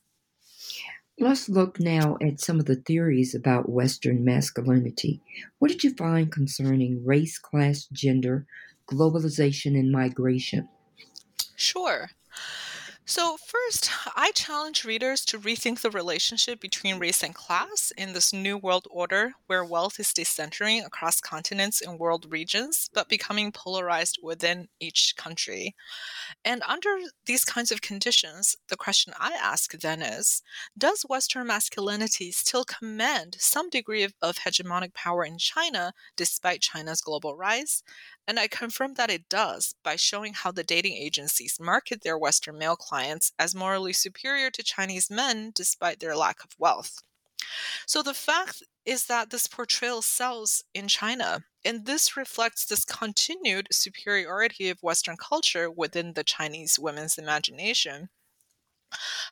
Let's 1.22 1.50
look 1.50 1.78
now 1.78 2.16
at 2.22 2.40
some 2.40 2.58
of 2.58 2.64
the 2.64 2.76
theories 2.76 3.34
about 3.34 3.68
Western 3.68 4.24
masculinity. 4.24 5.20
What 5.58 5.70
did 5.70 5.84
you 5.84 5.94
find 5.94 6.32
concerning 6.32 7.04
race, 7.04 7.38
class, 7.38 7.86
gender, 7.92 8.46
globalization, 8.88 9.78
and 9.78 9.92
migration? 9.92 10.66
Sure. 11.56 12.10
So, 13.10 13.36
first, 13.44 13.90
I 14.14 14.30
challenge 14.36 14.84
readers 14.84 15.24
to 15.24 15.38
rethink 15.40 15.80
the 15.80 15.90
relationship 15.90 16.60
between 16.60 17.00
race 17.00 17.24
and 17.24 17.34
class 17.34 17.92
in 17.98 18.12
this 18.12 18.32
new 18.32 18.56
world 18.56 18.86
order 18.88 19.32
where 19.48 19.64
wealth 19.64 19.98
is 19.98 20.12
decentering 20.12 20.86
across 20.86 21.20
continents 21.20 21.80
and 21.80 21.98
world 21.98 22.26
regions, 22.30 22.88
but 22.94 23.08
becoming 23.08 23.50
polarized 23.50 24.20
within 24.22 24.68
each 24.78 25.14
country. 25.16 25.74
And 26.44 26.62
under 26.68 26.96
these 27.26 27.44
kinds 27.44 27.72
of 27.72 27.80
conditions, 27.82 28.56
the 28.68 28.76
question 28.76 29.12
I 29.18 29.32
ask 29.32 29.72
then 29.72 30.02
is 30.02 30.40
Does 30.78 31.02
Western 31.02 31.48
masculinity 31.48 32.30
still 32.30 32.64
command 32.64 33.38
some 33.40 33.70
degree 33.70 34.04
of, 34.04 34.14
of 34.22 34.38
hegemonic 34.38 34.94
power 34.94 35.24
in 35.24 35.36
China 35.36 35.94
despite 36.14 36.60
China's 36.60 37.00
global 37.00 37.36
rise? 37.36 37.82
And 38.30 38.38
I 38.38 38.46
confirm 38.46 38.94
that 38.94 39.10
it 39.10 39.28
does 39.28 39.74
by 39.82 39.96
showing 39.96 40.34
how 40.34 40.52
the 40.52 40.62
dating 40.62 40.94
agencies 40.94 41.58
market 41.58 42.02
their 42.02 42.16
Western 42.16 42.58
male 42.58 42.76
clients 42.76 43.32
as 43.40 43.56
morally 43.56 43.92
superior 43.92 44.52
to 44.52 44.62
Chinese 44.62 45.10
men 45.10 45.50
despite 45.52 45.98
their 45.98 46.14
lack 46.14 46.44
of 46.44 46.54
wealth. 46.56 47.02
So 47.88 48.04
the 48.04 48.14
fact 48.14 48.62
is 48.84 49.06
that 49.06 49.30
this 49.30 49.48
portrayal 49.48 50.00
sells 50.00 50.62
in 50.72 50.86
China, 50.86 51.40
and 51.64 51.86
this 51.86 52.16
reflects 52.16 52.64
this 52.64 52.84
continued 52.84 53.66
superiority 53.72 54.68
of 54.68 54.80
Western 54.80 55.16
culture 55.16 55.68
within 55.68 56.12
the 56.12 56.22
Chinese 56.22 56.78
women's 56.78 57.18
imagination. 57.18 58.10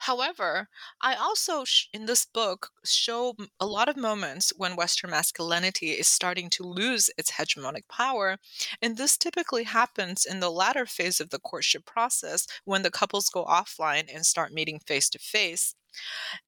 However, 0.01 0.69
I 1.01 1.15
also, 1.15 1.65
in 1.93 2.07
this 2.07 2.25
book, 2.25 2.71
show 2.85 3.37
a 3.61 3.67
lot 3.67 3.89
of 3.89 3.97
moments 3.97 4.53
when 4.57 4.77
Western 4.77 5.11
masculinity 5.11 5.93
is 5.93 6.09
starting 6.09 6.51
to 6.51 6.63
lose 6.63 7.11
its 7.17 7.33
hegemonic 7.33 7.89
power. 7.89 8.39
And 8.83 8.97
this 8.97 9.17
typically 9.17 9.65
happens 9.65 10.25
in 10.25 10.41
the 10.41 10.51
latter 10.51 10.87
phase 10.87 11.21
of 11.21 11.31
the 11.31 11.39
courtship 11.39 11.85
process 11.87 12.47
when 12.65 12.83
the 12.83 12.91
couples 12.91 13.29
go 13.29 13.45
offline 13.45 14.13
and 14.13 14.25
start 14.27 14.53
meeting 14.53 14.81
face 14.81 15.09
to 15.11 15.19
face. 15.19 15.75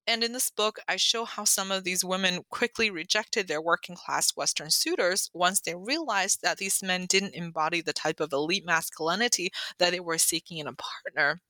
And 0.06 0.22
in 0.22 0.32
this 0.32 0.50
book, 0.50 0.78
I 0.88 0.96
show 0.96 1.24
how 1.24 1.44
some 1.44 1.70
of 1.72 1.84
these 1.84 2.04
women 2.04 2.44
quickly 2.50 2.90
rejected 2.90 3.48
their 3.48 3.62
working 3.62 3.96
class 3.96 4.36
Western 4.36 4.70
suitors 4.70 5.30
once 5.32 5.60
they 5.60 5.74
realized 5.74 6.42
that 6.42 6.58
these 6.58 6.82
men 6.82 7.06
didn't 7.06 7.34
embody 7.34 7.80
the 7.80 7.92
type 7.94 8.20
of 8.20 8.32
elite 8.32 8.64
masculinity 8.66 9.50
that 9.78 9.90
they 9.92 10.00
were 10.00 10.18
seeking 10.18 10.58
in 10.58 10.66
a 10.66 10.74
partner. 10.74 11.40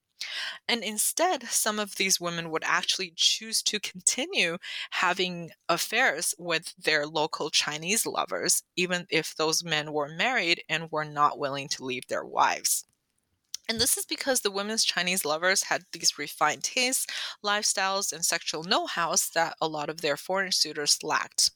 And 0.69 0.83
instead, 0.83 1.45
some 1.45 1.79
of 1.79 1.97
these 1.97 2.21
women 2.21 2.51
would 2.51 2.65
actually 2.65 3.13
choose 3.17 3.63
to 3.65 3.81
continue 3.81 4.59
having 4.91 5.51
affairs 5.69 6.35
with 6.39 6.75
their 6.77 7.07
local 7.07 7.51
Chinese 7.51 8.07
lovers, 8.07 8.63
even 8.77 9.07
if 9.11 9.35
those 9.35 9.65
men 9.65 9.93
were 9.93 10.09
married 10.09 10.63
and 10.69 10.91
were 10.91 11.05
not 11.05 11.39
willing 11.39 11.69
to 11.69 11.85
leave 11.85 12.07
their 12.09 12.25
wives. 12.25 12.87
And 13.69 13.81
this 13.81 13.97
is 13.97 14.05
because 14.05 14.41
the 14.41 14.51
women's 14.51 14.85
Chinese 14.85 15.25
lovers 15.25 15.65
had 15.65 15.85
these 15.93 16.19
refined 16.19 16.65
tastes, 16.65 17.07
lifestyles, 17.45 18.13
and 18.13 18.25
sexual 18.25 18.65
know 18.65 18.87
hows 18.87 19.31
that 19.31 19.55
a 19.61 19.69
lot 19.69 19.89
of 19.89 20.01
their 20.01 20.17
foreign 20.17 20.51
suitors 20.51 20.99
lacked. 21.05 21.53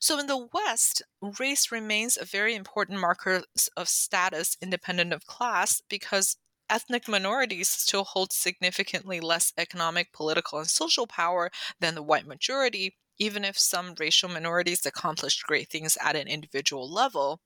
So, 0.00 0.18
in 0.18 0.26
the 0.26 0.48
West, 0.52 1.02
race 1.38 1.72
remains 1.72 2.16
a 2.16 2.24
very 2.24 2.54
important 2.54 3.00
marker 3.00 3.42
of 3.76 3.88
status 3.88 4.56
independent 4.62 5.12
of 5.12 5.26
class 5.26 5.82
because 5.88 6.36
ethnic 6.70 7.08
minorities 7.08 7.68
still 7.68 8.04
hold 8.04 8.32
significantly 8.32 9.20
less 9.20 9.52
economic, 9.58 10.12
political, 10.12 10.58
and 10.58 10.68
social 10.68 11.06
power 11.06 11.50
than 11.80 11.94
the 11.94 12.02
white 12.02 12.26
majority, 12.26 12.96
even 13.18 13.44
if 13.44 13.58
some 13.58 13.94
racial 13.98 14.28
minorities 14.28 14.86
accomplished 14.86 15.44
great 15.46 15.68
things 15.70 15.96
at 16.00 16.16
an 16.16 16.28
individual 16.28 16.90
level. 16.90 17.40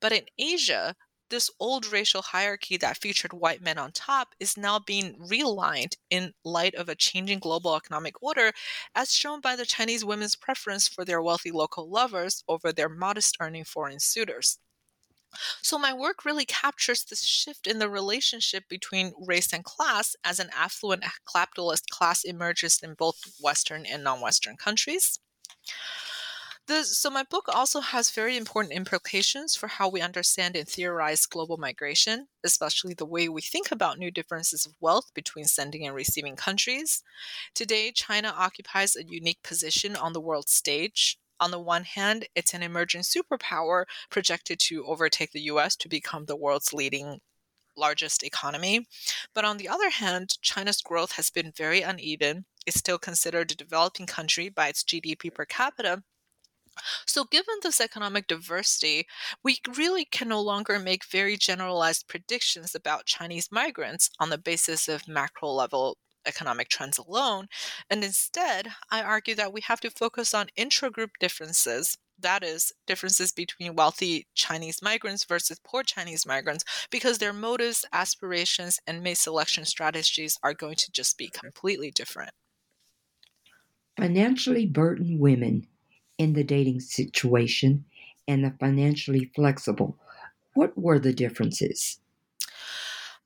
But 0.00 0.12
in 0.12 0.26
Asia, 0.38 0.96
this 1.30 1.50
old 1.60 1.86
racial 1.86 2.22
hierarchy 2.22 2.76
that 2.78 2.98
featured 2.98 3.32
white 3.32 3.62
men 3.62 3.78
on 3.78 3.92
top 3.92 4.34
is 4.40 4.56
now 4.56 4.78
being 4.80 5.14
realigned 5.18 5.96
in 6.10 6.34
light 6.44 6.74
of 6.74 6.88
a 6.88 6.94
changing 6.96 7.38
global 7.38 7.74
economic 7.76 8.20
order, 8.22 8.52
as 8.94 9.14
shown 9.14 9.40
by 9.40 9.56
the 9.56 9.64
Chinese 9.66 10.04
women's 10.04 10.36
preference 10.36 10.88
for 10.88 11.04
their 11.04 11.22
wealthy 11.22 11.50
local 11.52 11.88
lovers 11.88 12.42
over 12.48 12.72
their 12.72 12.88
modest 12.88 13.36
earning 13.40 13.64
foreign 13.64 14.00
suitors. 14.00 14.58
So, 15.62 15.78
my 15.78 15.92
work 15.92 16.24
really 16.24 16.44
captures 16.44 17.04
this 17.04 17.24
shift 17.24 17.66
in 17.66 17.78
the 17.78 17.88
relationship 17.88 18.68
between 18.68 19.12
race 19.18 19.52
and 19.52 19.64
class 19.64 20.16
as 20.24 20.38
an 20.40 20.50
affluent 20.54 21.04
capitalist 21.32 21.88
class 21.90 22.24
emerges 22.24 22.80
in 22.82 22.94
both 22.94 23.20
Western 23.40 23.86
and 23.86 24.04
non 24.04 24.20
Western 24.20 24.56
countries. 24.56 25.18
The, 26.66 26.84
so, 26.84 27.10
my 27.10 27.24
book 27.24 27.46
also 27.48 27.80
has 27.80 28.10
very 28.10 28.36
important 28.36 28.74
implications 28.74 29.56
for 29.56 29.66
how 29.66 29.88
we 29.88 30.00
understand 30.00 30.54
and 30.56 30.68
theorize 30.68 31.26
global 31.26 31.56
migration, 31.56 32.28
especially 32.44 32.94
the 32.94 33.06
way 33.06 33.28
we 33.28 33.42
think 33.42 33.72
about 33.72 33.98
new 33.98 34.10
differences 34.10 34.66
of 34.66 34.74
wealth 34.80 35.12
between 35.14 35.46
sending 35.46 35.84
and 35.84 35.94
receiving 35.94 36.36
countries. 36.36 37.02
Today, 37.54 37.92
China 37.92 38.32
occupies 38.36 38.94
a 38.94 39.04
unique 39.04 39.42
position 39.42 39.96
on 39.96 40.12
the 40.12 40.20
world 40.20 40.48
stage. 40.48 41.18
On 41.40 41.50
the 41.50 41.58
one 41.58 41.84
hand, 41.84 42.26
it's 42.34 42.54
an 42.54 42.62
emerging 42.62 43.02
superpower 43.02 43.86
projected 44.10 44.60
to 44.60 44.84
overtake 44.86 45.32
the 45.32 45.48
US 45.52 45.74
to 45.76 45.88
become 45.88 46.26
the 46.26 46.36
world's 46.36 46.72
leading 46.72 47.20
largest 47.76 48.22
economy. 48.22 48.86
But 49.34 49.44
on 49.44 49.56
the 49.56 49.68
other 49.68 49.90
hand, 49.90 50.38
China's 50.42 50.82
growth 50.82 51.12
has 51.12 51.30
been 51.30 51.52
very 51.52 51.82
uneven. 51.82 52.44
It's 52.66 52.78
still 52.78 52.98
considered 52.98 53.50
a 53.50 53.56
developing 53.56 54.06
country 54.06 54.48
by 54.48 54.68
its 54.68 54.84
GDP 54.84 55.34
per 55.34 55.46
capita, 55.46 56.04
so, 57.06 57.24
given 57.24 57.56
this 57.62 57.80
economic 57.80 58.26
diversity, 58.26 59.06
we 59.42 59.58
really 59.76 60.04
can 60.04 60.28
no 60.28 60.40
longer 60.40 60.78
make 60.78 61.04
very 61.04 61.36
generalized 61.36 62.08
predictions 62.08 62.74
about 62.74 63.06
Chinese 63.06 63.50
migrants 63.50 64.10
on 64.18 64.30
the 64.30 64.38
basis 64.38 64.88
of 64.88 65.08
macro 65.08 65.50
level 65.50 65.98
economic 66.26 66.68
trends 66.68 66.98
alone. 66.98 67.48
And 67.88 68.04
instead, 68.04 68.68
I 68.90 69.02
argue 69.02 69.34
that 69.36 69.52
we 69.52 69.60
have 69.62 69.80
to 69.80 69.90
focus 69.90 70.34
on 70.34 70.48
intragroup 70.58 71.10
differences. 71.18 71.96
That 72.18 72.44
is, 72.44 72.72
differences 72.86 73.32
between 73.32 73.74
wealthy 73.74 74.26
Chinese 74.34 74.82
migrants 74.82 75.24
versus 75.24 75.58
poor 75.64 75.82
Chinese 75.82 76.26
migrants, 76.26 76.64
because 76.90 77.18
their 77.18 77.32
motives, 77.32 77.84
aspirations, 77.92 78.78
and 78.86 79.02
mate 79.02 79.16
selection 79.16 79.64
strategies 79.64 80.38
are 80.42 80.52
going 80.52 80.76
to 80.76 80.92
just 80.92 81.16
be 81.16 81.28
mm-hmm. 81.28 81.40
completely 81.40 81.90
different. 81.90 82.32
Financially 83.96 84.66
burdened 84.66 85.18
women 85.18 85.66
in 86.18 86.34
the 86.34 86.44
dating 86.44 86.80
situation 86.80 87.84
and 88.28 88.44
the 88.44 88.54
financially 88.60 89.30
flexible. 89.34 89.96
What 90.54 90.76
were 90.76 90.98
the 90.98 91.12
differences? 91.14 92.00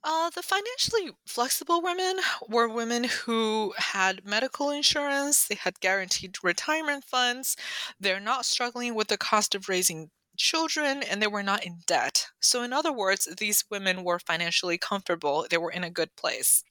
Uh, 0.04 0.28
the 0.30 0.42
financially 0.42 1.10
flexible 1.26 1.80
women 1.82 2.18
were 2.48 2.68
women 2.68 3.04
who 3.04 3.72
had 3.78 4.24
medical 4.24 4.70
insurance, 4.70 5.46
they 5.48 5.54
had 5.54 5.80
guaranteed 5.80 6.36
retirement 6.44 7.02
funds, 7.04 7.56
they're 7.98 8.20
not 8.20 8.44
struggling 8.44 8.94
with 8.94 9.08
the 9.08 9.16
cost 9.16 9.54
of 9.54 9.68
raising 9.68 10.10
children, 10.36 11.02
and 11.02 11.22
they 11.22 11.26
were 11.26 11.42
not 11.42 11.64
in 11.64 11.80
debt. 11.86 12.26
So, 12.40 12.62
in 12.62 12.72
other 12.72 12.92
words, 12.92 13.26
these 13.38 13.64
women 13.70 14.04
were 14.04 14.18
financially 14.18 14.76
comfortable, 14.76 15.46
they 15.48 15.56
were 15.58 15.70
in 15.70 15.84
a 15.84 15.90
good 15.90 16.14
place. 16.16 16.62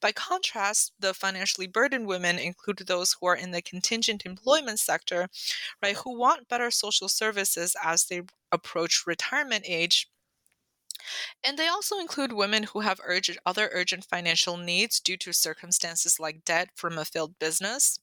By 0.00 0.12
contrast, 0.12 0.92
the 0.98 1.12
financially 1.14 1.66
burdened 1.66 2.06
women 2.06 2.38
include 2.38 2.78
those 2.86 3.16
who 3.20 3.26
are 3.26 3.36
in 3.36 3.50
the 3.50 3.62
contingent 3.62 4.24
employment 4.24 4.80
sector, 4.80 5.28
right, 5.82 5.96
who 5.96 6.18
want 6.18 6.48
better 6.48 6.70
social 6.70 7.08
services 7.08 7.76
as 7.82 8.06
they 8.06 8.22
approach 8.52 9.06
retirement 9.06 9.64
age. 9.68 10.08
And 11.44 11.58
they 11.58 11.68
also 11.68 11.98
include 11.98 12.32
women 12.32 12.64
who 12.64 12.80
have 12.80 13.00
urgent, 13.04 13.38
other 13.46 13.68
urgent 13.72 14.04
financial 14.04 14.56
needs 14.56 15.00
due 15.00 15.16
to 15.18 15.32
circumstances 15.32 16.20
like 16.20 16.44
debt 16.44 16.70
from 16.74 16.98
a 16.98 17.04
failed 17.04 17.38
business. 17.38 17.98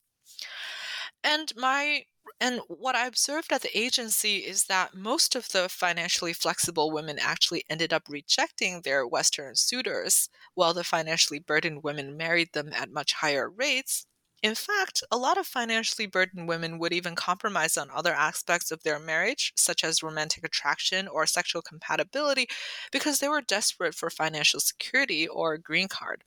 And 1.24 1.56
my 1.56 2.06
and 2.40 2.62
what 2.68 2.96
I 2.96 3.06
observed 3.08 3.52
at 3.54 3.62
the 3.62 3.78
agency 3.78 4.38
is 4.38 4.66
that 4.66 4.94
most 4.96 5.36
of 5.36 5.50
the 5.50 5.70
financially 5.70 6.34
flexible 6.34 6.92
women 6.92 7.18
actually 7.20 7.64
ended 7.70 7.94
up 7.94 8.04
rejecting 8.10 8.82
their 8.82 9.08
Western 9.08 9.56
suitors, 9.56 10.30
while 10.54 10.74
the 10.74 10.84
financially 10.84 11.40
burdened 11.40 11.84
women 11.84 12.18
married 12.18 12.54
them 12.54 12.74
at 12.74 12.92
much 12.92 13.14
higher 13.14 13.50
rates. 13.50 14.06
In 14.42 14.56
fact, 14.56 15.04
a 15.12 15.18
lot 15.18 15.38
of 15.38 15.46
financially 15.46 16.08
burdened 16.08 16.48
women 16.48 16.80
would 16.80 16.92
even 16.92 17.14
compromise 17.14 17.78
on 17.78 17.92
other 17.92 18.16
aspects 18.16 18.72
of 18.72 18.82
their 18.82 18.98
marriage, 18.98 19.54
such 19.56 19.84
as 19.84 20.02
romantic 20.02 20.44
attraction 20.44 21.08
or 21.08 21.28
sexual 21.28 21.62
compatibility, 21.62 22.48
because 22.92 23.20
they 23.20 23.30
were 23.30 23.42
desperate 23.44 23.94
for 23.94 24.10
financial 24.10 24.60
security 24.60 25.28
or 25.28 25.54
a 25.54 25.62
green 25.62 25.88
card. 25.88 26.24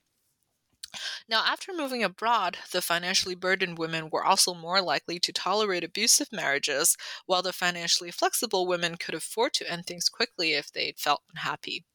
Now, 1.26 1.46
after 1.46 1.72
moving 1.72 2.04
abroad, 2.04 2.58
the 2.72 2.82
financially 2.82 3.34
burdened 3.34 3.78
women 3.78 4.10
were 4.10 4.22
also 4.22 4.52
more 4.52 4.82
likely 4.82 5.18
to 5.20 5.32
tolerate 5.32 5.82
abusive 5.82 6.30
marriages, 6.30 6.94
while 7.24 7.40
the 7.40 7.54
financially 7.54 8.10
flexible 8.10 8.66
women 8.66 8.98
could 8.98 9.14
afford 9.14 9.54
to 9.54 9.66
end 9.70 9.86
things 9.86 10.10
quickly 10.10 10.52
if 10.52 10.70
they 10.70 10.92
felt 10.98 11.22
unhappy. 11.30 11.86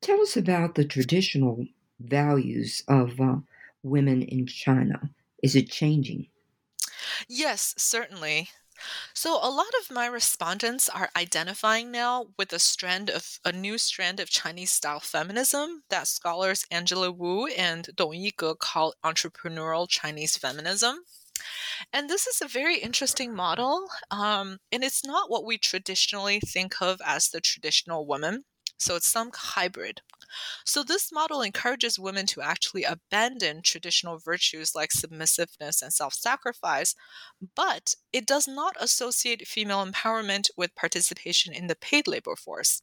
Tell 0.00 0.20
us 0.20 0.36
about 0.36 0.74
the 0.74 0.84
traditional 0.84 1.64
values 2.00 2.82
of 2.88 3.20
uh, 3.20 3.36
women 3.82 4.22
in 4.22 4.46
China. 4.46 5.10
Is 5.42 5.54
it 5.54 5.70
changing? 5.70 6.28
Yes, 7.28 7.74
certainly. 7.76 8.48
So 9.12 9.34
a 9.42 9.50
lot 9.50 9.72
of 9.80 9.90
my 9.90 10.06
respondents 10.06 10.88
are 10.88 11.10
identifying 11.16 11.90
now 11.90 12.26
with 12.38 12.52
a 12.52 12.58
strand 12.58 13.10
of 13.10 13.40
a 13.44 13.50
new 13.50 13.76
strand 13.76 14.20
of 14.20 14.30
Chinese 14.30 14.70
style 14.70 15.00
feminism 15.00 15.82
that 15.90 16.06
scholars 16.06 16.64
Angela 16.70 17.10
Wu 17.10 17.46
and 17.48 17.88
Dong 17.96 18.12
Yige 18.12 18.58
call 18.58 18.94
entrepreneurial 19.04 19.88
Chinese 19.88 20.36
feminism. 20.36 21.00
And 21.92 22.08
this 22.08 22.26
is 22.26 22.40
a 22.42 22.48
very 22.48 22.78
interesting 22.78 23.34
model, 23.34 23.88
um, 24.10 24.58
and 24.72 24.82
it's 24.82 25.04
not 25.04 25.30
what 25.30 25.44
we 25.44 25.56
traditionally 25.56 26.40
think 26.40 26.82
of 26.82 27.00
as 27.04 27.28
the 27.28 27.40
traditional 27.40 28.06
woman. 28.06 28.44
So 28.78 28.96
it's 28.96 29.08
some 29.08 29.30
hybrid. 29.34 30.02
So, 30.64 30.82
this 30.84 31.12
model 31.12 31.42
encourages 31.42 31.98
women 31.98 32.26
to 32.28 32.42
actually 32.42 32.84
abandon 32.84 33.62
traditional 33.62 34.18
virtues 34.18 34.74
like 34.74 34.92
submissiveness 34.92 35.82
and 35.82 35.92
self 35.92 36.14
sacrifice, 36.14 36.94
but 37.54 37.94
it 38.12 38.26
does 38.26 38.46
not 38.48 38.76
associate 38.80 39.48
female 39.48 39.84
empowerment 39.84 40.50
with 40.56 40.74
participation 40.76 41.52
in 41.52 41.66
the 41.66 41.76
paid 41.76 42.06
labor 42.06 42.36
force. 42.36 42.80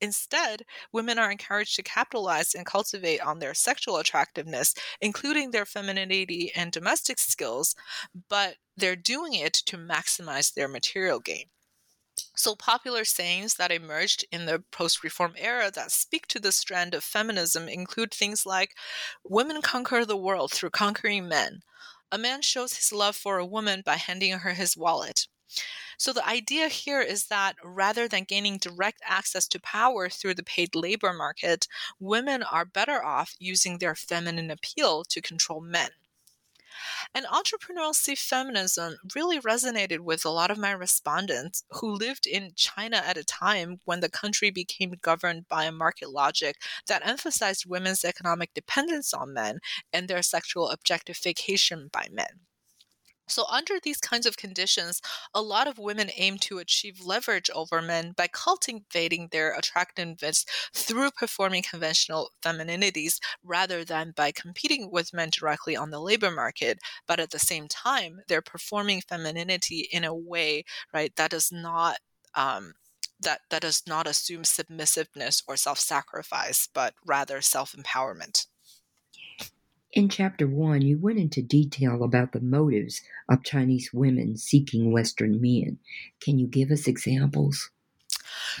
Instead, 0.00 0.64
women 0.92 1.18
are 1.18 1.32
encouraged 1.32 1.74
to 1.76 1.82
capitalize 1.82 2.54
and 2.54 2.64
cultivate 2.66 3.20
on 3.20 3.40
their 3.40 3.54
sexual 3.54 3.96
attractiveness, 3.98 4.74
including 5.00 5.50
their 5.50 5.66
femininity 5.66 6.52
and 6.54 6.70
domestic 6.72 7.18
skills, 7.18 7.74
but 8.28 8.58
they're 8.76 8.96
doing 8.96 9.34
it 9.34 9.52
to 9.54 9.76
maximize 9.78 10.54
their 10.54 10.68
material 10.68 11.20
gain. 11.20 11.50
So, 12.36 12.54
popular 12.54 13.04
sayings 13.04 13.54
that 13.56 13.72
emerged 13.72 14.24
in 14.30 14.46
the 14.46 14.60
post 14.70 15.02
reform 15.02 15.34
era 15.36 15.68
that 15.72 15.90
speak 15.90 16.28
to 16.28 16.38
this 16.38 16.54
strand 16.54 16.94
of 16.94 17.02
feminism 17.02 17.68
include 17.68 18.14
things 18.14 18.46
like 18.46 18.76
Women 19.24 19.62
conquer 19.62 20.04
the 20.04 20.16
world 20.16 20.52
through 20.52 20.70
conquering 20.70 21.26
men. 21.28 21.62
A 22.12 22.18
man 22.18 22.42
shows 22.42 22.74
his 22.74 22.92
love 22.92 23.16
for 23.16 23.38
a 23.38 23.46
woman 23.46 23.82
by 23.84 23.96
handing 23.96 24.32
her 24.38 24.54
his 24.54 24.76
wallet. 24.76 25.26
So, 25.98 26.12
the 26.12 26.26
idea 26.28 26.68
here 26.68 27.00
is 27.02 27.26
that 27.26 27.56
rather 27.64 28.08
than 28.08 28.24
gaining 28.24 28.58
direct 28.58 29.00
access 29.04 29.48
to 29.48 29.60
power 29.60 30.08
through 30.08 30.34
the 30.34 30.44
paid 30.44 30.74
labor 30.74 31.12
market, 31.12 31.68
women 31.98 32.42
are 32.44 32.64
better 32.64 33.04
off 33.04 33.34
using 33.40 33.78
their 33.78 33.96
feminine 33.96 34.50
appeal 34.50 35.04
to 35.04 35.20
control 35.20 35.60
men. 35.60 35.90
And 37.14 37.26
entrepreneurial 37.26 37.94
safe 37.94 38.18
feminism 38.18 38.96
really 39.14 39.40
resonated 39.40 40.00
with 40.00 40.24
a 40.24 40.30
lot 40.30 40.50
of 40.50 40.58
my 40.58 40.72
respondents 40.72 41.64
who 41.70 41.92
lived 41.92 42.26
in 42.26 42.52
China 42.56 42.96
at 42.96 43.16
a 43.16 43.24
time 43.24 43.80
when 43.84 44.00
the 44.00 44.08
country 44.08 44.50
became 44.50 44.94
governed 45.00 45.48
by 45.48 45.64
a 45.64 45.72
market 45.72 46.10
logic 46.10 46.56
that 46.86 47.06
emphasized 47.06 47.66
women's 47.66 48.04
economic 48.04 48.52
dependence 48.54 49.14
on 49.14 49.32
men 49.32 49.60
and 49.92 50.08
their 50.08 50.22
sexual 50.22 50.70
objectification 50.70 51.88
by 51.92 52.08
men. 52.10 52.40
So, 53.26 53.46
under 53.50 53.80
these 53.80 53.98
kinds 53.98 54.26
of 54.26 54.36
conditions, 54.36 55.00
a 55.32 55.40
lot 55.40 55.66
of 55.66 55.78
women 55.78 56.10
aim 56.16 56.38
to 56.38 56.58
achieve 56.58 57.00
leverage 57.00 57.50
over 57.54 57.80
men 57.80 58.12
by 58.12 58.26
cultivating 58.28 59.28
their 59.30 59.54
attractiveness 59.54 60.44
through 60.74 61.10
performing 61.12 61.62
conventional 61.62 62.30
femininities 62.42 63.18
rather 63.42 63.84
than 63.84 64.12
by 64.16 64.30
competing 64.32 64.90
with 64.90 65.14
men 65.14 65.30
directly 65.30 65.76
on 65.76 65.90
the 65.90 66.00
labor 66.00 66.30
market. 66.30 66.78
But 67.06 67.20
at 67.20 67.30
the 67.30 67.38
same 67.38 67.66
time, 67.68 68.20
they're 68.28 68.42
performing 68.42 69.00
femininity 69.02 69.88
in 69.90 70.04
a 70.04 70.14
way, 70.14 70.64
right, 70.92 71.14
that 71.16 71.30
does 71.30 71.50
not. 71.52 71.98
Um, 72.34 72.74
that, 73.20 73.40
that 73.50 73.62
does 73.62 73.82
not 73.86 74.06
assume 74.06 74.42
submissiveness 74.44 75.42
or 75.46 75.56
self 75.56 75.78
sacrifice, 75.78 76.68
but 76.74 76.94
rather 77.06 77.40
self 77.40 77.72
empowerment. 77.72 78.46
In 79.94 80.08
chapter 80.08 80.48
one, 80.48 80.82
you 80.82 80.98
went 80.98 81.20
into 81.20 81.40
detail 81.40 82.02
about 82.02 82.32
the 82.32 82.40
motives 82.40 83.00
of 83.28 83.44
Chinese 83.44 83.90
women 83.92 84.36
seeking 84.36 84.90
Western 84.90 85.40
men. 85.40 85.78
Can 86.20 86.36
you 86.36 86.48
give 86.48 86.72
us 86.72 86.88
examples? 86.88 87.70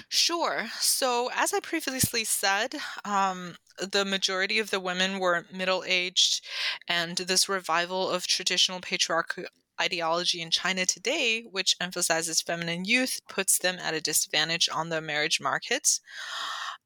Sure. 0.08 0.66
So, 0.78 1.30
as 1.34 1.52
I 1.52 1.58
previously 1.58 2.22
said, 2.22 2.76
um, 3.04 3.56
the 3.78 4.04
majority 4.04 4.60
of 4.60 4.70
the 4.70 4.78
women 4.78 5.18
were 5.18 5.46
middle 5.52 5.82
aged, 5.84 6.46
and 6.86 7.16
this 7.16 7.48
revival 7.48 8.08
of 8.08 8.28
traditional 8.28 8.78
patriarchal 8.80 9.44
ideology 9.80 10.40
in 10.40 10.50
China 10.50 10.86
today, 10.86 11.42
which 11.50 11.76
emphasizes 11.80 12.40
feminine 12.40 12.84
youth, 12.84 13.20
puts 13.28 13.58
them 13.58 13.76
at 13.80 13.94
a 13.94 14.00
disadvantage 14.00 14.68
on 14.72 14.88
the 14.88 15.00
marriage 15.00 15.40
market. 15.40 15.98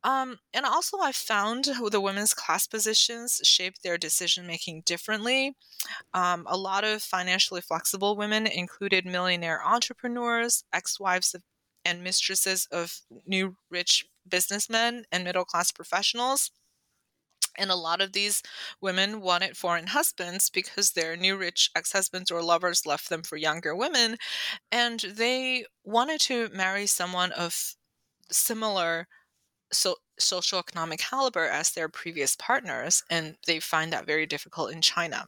Um, 0.04 0.38
and 0.54 0.64
also, 0.64 0.98
I 1.00 1.12
found 1.12 1.64
the 1.90 2.00
women's 2.00 2.34
class 2.34 2.66
positions 2.66 3.40
shape 3.44 3.78
their 3.82 3.98
decision 3.98 4.46
making 4.46 4.82
differently. 4.82 5.56
Um, 6.14 6.46
a 6.48 6.56
lot 6.56 6.84
of 6.84 7.02
financially 7.02 7.60
flexible 7.60 8.16
women 8.16 8.46
included 8.46 9.06
millionaire 9.06 9.64
entrepreneurs, 9.64 10.64
ex 10.72 11.00
wives 11.00 11.34
and 11.84 12.04
mistresses 12.04 12.66
of 12.70 13.00
new 13.26 13.56
rich 13.70 14.06
businessmen 14.28 15.04
and 15.12 15.24
middle 15.24 15.44
class 15.44 15.72
professionals. 15.72 16.50
And 17.56 17.70
a 17.70 17.74
lot 17.76 18.00
of 18.00 18.12
these 18.12 18.42
women 18.80 19.20
wanted 19.20 19.56
foreign 19.56 19.88
husbands 19.88 20.48
because 20.48 20.92
their 20.92 21.16
new 21.16 21.36
rich 21.36 21.70
ex 21.74 21.92
husbands 21.92 22.30
or 22.30 22.42
lovers 22.42 22.86
left 22.86 23.08
them 23.08 23.22
for 23.22 23.36
younger 23.36 23.74
women. 23.74 24.16
And 24.70 25.00
they 25.00 25.66
wanted 25.84 26.20
to 26.22 26.48
marry 26.50 26.86
someone 26.86 27.32
of 27.32 27.74
similar 28.30 29.08
so 29.72 29.96
social 30.18 30.58
economic 30.58 31.00
caliber 31.00 31.46
as 31.46 31.72
their 31.72 31.88
previous 31.88 32.36
partners, 32.36 33.02
and 33.10 33.36
they 33.46 33.60
find 33.60 33.92
that 33.92 34.06
very 34.06 34.26
difficult 34.26 34.72
in 34.72 34.82
China. 34.82 35.26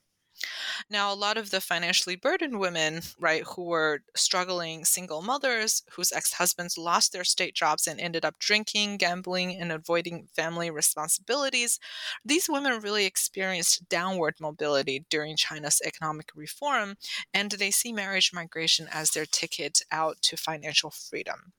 Now, 0.91 1.13
a 1.13 1.15
lot 1.15 1.39
of 1.39 1.51
the 1.51 1.61
financially 1.61 2.17
burdened 2.17 2.59
women, 2.61 3.01
right, 3.19 3.45
who 3.45 3.65
were 3.65 4.05
struggling 4.15 4.85
single 4.85 5.23
mothers 5.23 5.83
whose 5.93 6.13
ex 6.13 6.35
husbands 6.35 6.77
lost 6.77 7.13
their 7.13 7.25
state 7.25 7.55
jobs 7.55 7.87
and 7.87 7.99
ended 8.01 8.25
up 8.27 8.39
drinking, 8.39 8.99
gambling, 8.99 9.57
and 9.57 9.73
avoiding 9.73 10.29
family 10.29 10.71
responsibilities, 10.71 11.79
these 12.25 12.49
women 12.49 12.81
really 12.81 13.07
experienced 13.07 13.89
downward 13.89 14.35
mobility 14.41 15.07
during 15.09 15.37
China's 15.37 15.81
economic 15.85 16.31
reform, 16.35 16.97
and 17.33 17.53
they 17.53 17.71
see 17.71 17.93
marriage 17.93 18.33
migration 18.33 18.87
as 18.91 19.13
their 19.13 19.27
ticket 19.27 19.81
out 19.91 20.21
to 20.23 20.37
financial 20.37 20.91
freedom. 20.91 21.53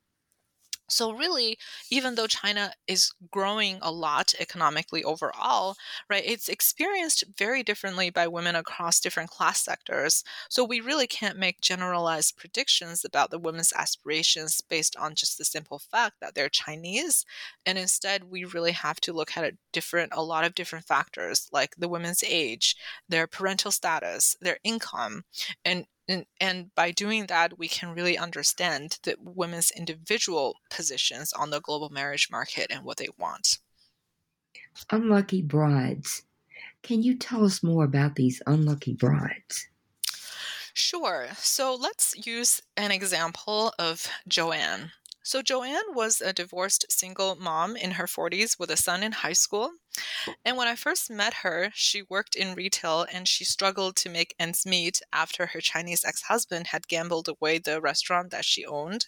So 0.92 1.12
really, 1.12 1.58
even 1.90 2.16
though 2.16 2.28
China 2.28 2.74
is 2.88 3.12
growing 3.32 3.80
a 3.82 3.92
lot 3.92 4.34
economically 4.40 5.04
overall, 5.04 5.76
right, 6.10 6.24
it's 6.26 6.50
experienced 6.50 7.24
very 7.38 7.64
differently 7.64 8.10
by 8.10 8.28
women 8.28 8.56
across 8.56 9.00
different 9.00 9.30
class 9.30 9.64
sectors. 9.64 10.24
So 10.50 10.64
we 10.64 10.80
really 10.80 11.08
can't 11.08 11.38
make 11.38 11.62
generalized 11.62 12.38
predictions 12.38 13.06
about 13.06 13.32
the 13.32 13.40
women's 13.40 13.74
aspirations 13.74 14.62
based 14.62 14.96
on 14.98 15.16
just 15.16 15.38
the 15.38 15.46
simple 15.46 15.80
fact 15.80 16.16
that 16.22 16.36
they're 16.36 16.50
Chinese. 16.50 17.26
And 17.66 17.78
instead, 17.78 18.26
we 18.26 18.44
really 18.44 18.74
have 18.74 19.00
to 19.02 19.14
look 19.14 19.38
at 19.38 19.44
a 19.44 19.58
different, 19.74 20.12
a 20.16 20.24
lot 20.24 20.46
of 20.46 20.56
different 20.56 20.86
factors 20.86 21.48
like 21.52 21.76
the 21.78 21.90
women's 21.90 22.24
age, 22.24 22.76
their 23.08 23.28
parental 23.28 23.72
status, 23.72 24.36
their 24.42 24.58
income, 24.64 25.24
and 25.64 25.86
and, 26.08 26.26
and 26.40 26.74
by 26.76 26.92
doing 26.92 27.28
that, 27.28 27.58
we 27.58 27.68
can 27.68 27.94
really 27.94 28.18
understand 28.18 29.00
the 29.04 29.16
women's 29.20 29.72
individual 29.72 30.58
positions 30.70 31.34
on 31.34 31.50
the 31.50 31.62
global 31.62 31.90
marriage 31.90 32.30
market 32.32 32.68
and 32.70 32.84
what 32.84 32.98
they 32.98 33.10
want. 33.18 33.60
Unlucky 34.90 35.42
brides. 35.42 36.24
Can 36.84 37.04
you 37.04 37.18
tell 37.18 37.46
us 37.46 37.62
more 37.62 37.84
about 37.84 38.16
these 38.16 38.42
unlucky 38.48 38.94
brides? 38.94 39.68
Sure. 40.74 41.28
So 41.36 41.76
let's 41.76 42.16
use 42.26 42.62
an 42.78 42.92
example 42.92 43.74
of 43.78 44.08
Joanne. 44.28 44.92
So, 45.24 45.42
Joanne 45.42 45.96
was 45.96 46.22
a 46.22 46.32
divorced 46.32 46.86
single 46.92 47.36
mom 47.36 47.76
in 47.76 47.92
her 47.94 48.08
40s 48.08 48.60
with 48.60 48.70
a 48.70 48.78
son 48.78 49.02
in 49.02 49.12
high 49.14 49.34
school. 49.34 49.72
And 50.46 50.58
when 50.58 50.68
I 50.68 50.76
first 50.76 51.10
met 51.10 51.36
her, 51.46 51.72
she 51.74 52.04
worked 52.04 52.36
in 52.36 52.56
retail 52.56 53.08
and 53.12 53.28
she 53.28 53.44
struggled 53.46 53.96
to 53.98 54.10
make 54.10 54.36
ends 54.40 54.66
meet 54.66 55.02
after 55.14 55.48
her 55.48 55.62
Chinese 55.62 56.06
ex 56.06 56.24
husband 56.24 56.68
had 56.68 56.88
gambled 56.88 57.28
away 57.28 57.58
the 57.60 57.82
restaurant 57.82 58.32
that 58.32 58.46
she 58.46 58.66
owned. 58.66 59.08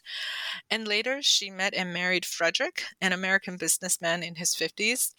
And 0.70 0.88
later, 0.88 1.22
she 1.22 1.50
met 1.50 1.74
and 1.74 1.94
married 1.94 2.26
Frederick, 2.26 2.86
an 3.02 3.14
American 3.14 3.58
businessman 3.58 4.24
in 4.24 4.36
his 4.36 4.56
50s. 4.56 5.16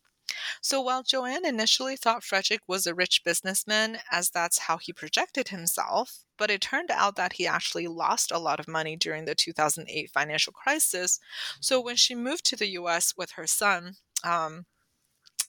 So 0.61 0.81
while 0.81 1.03
Joanne 1.03 1.45
initially 1.45 1.97
thought 1.97 2.25
Frederick 2.25 2.63
was 2.67 2.87
a 2.87 2.95
rich 2.95 3.23
businessman, 3.25 4.01
as 4.11 4.31
that's 4.31 4.61
how 4.61 4.79
he 4.79 4.93
projected 4.93 5.49
himself, 5.49 6.25
but 6.37 6.51
it 6.51 6.61
turned 6.61 6.91
out 6.91 7.17
that 7.17 7.35
he 7.35 7.47
actually 7.47 7.87
lost 7.87 8.31
a 8.31 8.39
lot 8.39 8.61
of 8.61 8.69
money 8.69 8.97
during 8.97 9.25
the 9.25 9.35
2008 9.35 10.11
financial 10.11 10.53
crisis. 10.53 11.21
So 11.61 11.81
when 11.81 11.97
she 11.97 12.15
moved 12.15 12.45
to 12.47 12.57
the 12.57 12.69
US 12.69 13.15
with 13.17 13.33
her 13.33 13.47
son, 13.47 13.97
um, 14.23 14.67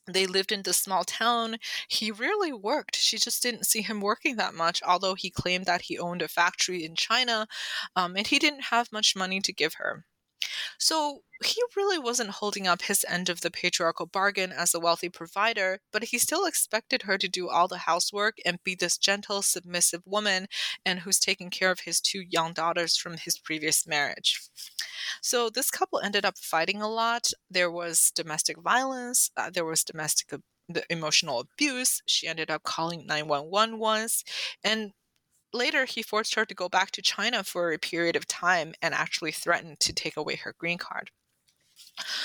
they 0.08 0.28
lived 0.28 0.52
in 0.52 0.62
this 0.62 0.78
small 0.78 1.04
town. 1.04 1.58
He 1.88 2.12
rarely 2.12 2.54
worked. 2.54 2.96
She 2.96 3.18
just 3.18 3.42
didn't 3.42 3.66
see 3.66 3.82
him 3.82 4.02
working 4.02 4.36
that 4.36 4.54
much, 4.54 4.84
although 4.84 5.16
he 5.16 5.30
claimed 5.32 5.66
that 5.66 5.84
he 5.84 5.98
owned 5.98 6.22
a 6.22 6.28
factory 6.28 6.84
in 6.84 6.96
China 6.96 7.48
um, 7.96 8.16
and 8.16 8.28
he 8.28 8.38
didn't 8.38 8.66
have 8.66 8.92
much 8.92 9.16
money 9.16 9.42
to 9.42 9.54
give 9.54 9.76
her. 9.76 10.06
So 10.78 11.22
he 11.44 11.62
really 11.76 12.00
wasn't 12.00 12.30
holding 12.30 12.68
up 12.68 12.84
his 12.84 13.06
end 13.08 13.30
of 13.30 13.42
the 13.42 13.52
patriarchal 13.52 14.06
bargain 14.06 14.52
as 14.52 14.74
a 14.74 14.80
wealthy 14.80 15.10
provider, 15.10 15.80
but 15.92 16.06
he 16.06 16.18
still 16.18 16.46
expected 16.46 17.04
her 17.04 17.18
to 17.18 17.28
do 17.28 17.50
all 17.50 17.68
the 17.68 17.80
housework 17.80 18.38
and 18.46 18.64
be 18.64 18.76
this 18.76 18.98
gentle, 18.98 19.42
submissive 19.42 20.02
woman 20.06 20.48
and 20.86 21.00
who's 21.00 21.20
taking 21.20 21.50
care 21.50 21.72
of 21.72 21.82
his 21.82 22.00
two 22.00 22.22
young 22.30 22.54
daughters 22.54 22.98
from 22.98 23.18
his 23.18 23.38
previous 23.38 23.86
marriage. 23.86 24.42
So 25.22 25.50
this 25.50 25.72
couple 25.72 26.00
ended 26.00 26.26
up 26.26 26.38
fighting 26.38 26.82
a 26.82 26.90
lot. 26.90 27.32
There 27.50 27.72
was 27.72 28.12
domestic 28.16 28.58
violence, 28.60 29.32
uh, 29.36 29.50
there 29.50 29.66
was 29.66 29.84
domestic 29.84 30.30
the 30.68 30.84
emotional 30.90 31.40
abuse. 31.40 32.02
She 32.06 32.28
ended 32.28 32.50
up 32.50 32.64
calling 32.64 33.06
911 33.06 33.78
once. 33.78 34.24
And 34.64 34.94
Later, 35.56 35.86
he 35.86 36.04
forced 36.04 36.36
her 36.36 36.46
to 36.46 36.54
go 36.54 36.68
back 36.68 36.92
to 36.92 37.02
China 37.02 37.42
for 37.42 37.72
a 37.72 37.80
period 37.80 38.18
of 38.18 38.28
time 38.28 38.74
and 38.82 38.94
actually 38.94 39.32
threatened 39.32 39.80
to 39.80 39.94
take 39.94 40.18
away 40.18 40.36
her 40.36 40.54
green 40.58 40.78
card. 40.78 41.12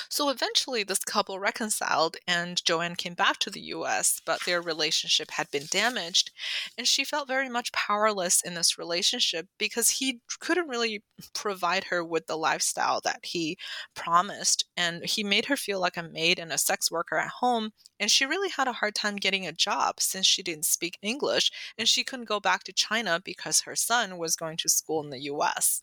So 0.09 0.29
eventually, 0.29 0.83
this 0.83 1.05
couple 1.05 1.39
reconciled, 1.39 2.17
and 2.27 2.63
Joanne 2.65 2.97
came 2.97 3.15
back 3.15 3.39
to 3.39 3.51
the 3.51 3.61
US, 3.75 4.21
but 4.25 4.45
their 4.45 4.61
relationship 4.61 5.31
had 5.31 5.51
been 5.51 5.67
damaged. 5.71 6.31
And 6.77 6.87
she 6.87 7.05
felt 7.05 7.29
very 7.29 7.49
much 7.49 7.73
powerless 7.73 8.43
in 8.43 8.55
this 8.55 8.79
relationship 8.79 9.49
because 9.59 9.91
he 9.91 10.21
couldn't 10.41 10.69
really 10.69 11.03
provide 11.35 11.85
her 11.85 12.05
with 12.05 12.27
the 12.27 12.37
lifestyle 12.37 13.01
that 13.03 13.25
he 13.25 13.57
promised. 13.95 14.65
And 14.77 15.05
he 15.05 15.23
made 15.25 15.47
her 15.47 15.57
feel 15.57 15.81
like 15.81 15.97
a 15.97 16.03
maid 16.03 16.39
and 16.39 16.53
a 16.53 16.59
sex 16.59 16.91
worker 16.91 17.17
at 17.17 17.29
home. 17.29 17.73
And 17.99 18.11
she 18.11 18.27
really 18.27 18.51
had 18.51 18.69
a 18.69 18.73
hard 18.73 18.95
time 18.95 19.17
getting 19.17 19.47
a 19.47 19.53
job 19.53 20.01
since 20.01 20.27
she 20.27 20.43
didn't 20.43 20.65
speak 20.67 20.99
English 21.03 21.51
and 21.79 21.89
she 21.89 22.05
couldn't 22.05 22.27
go 22.27 22.41
back 22.41 22.65
to 22.65 22.73
China 22.73 23.21
because 23.25 23.61
her 23.63 23.77
son 23.77 24.19
was 24.19 24.37
going 24.37 24.57
to 24.59 24.69
school 24.69 25.03
in 25.03 25.11
the 25.11 25.21
US. 25.23 25.83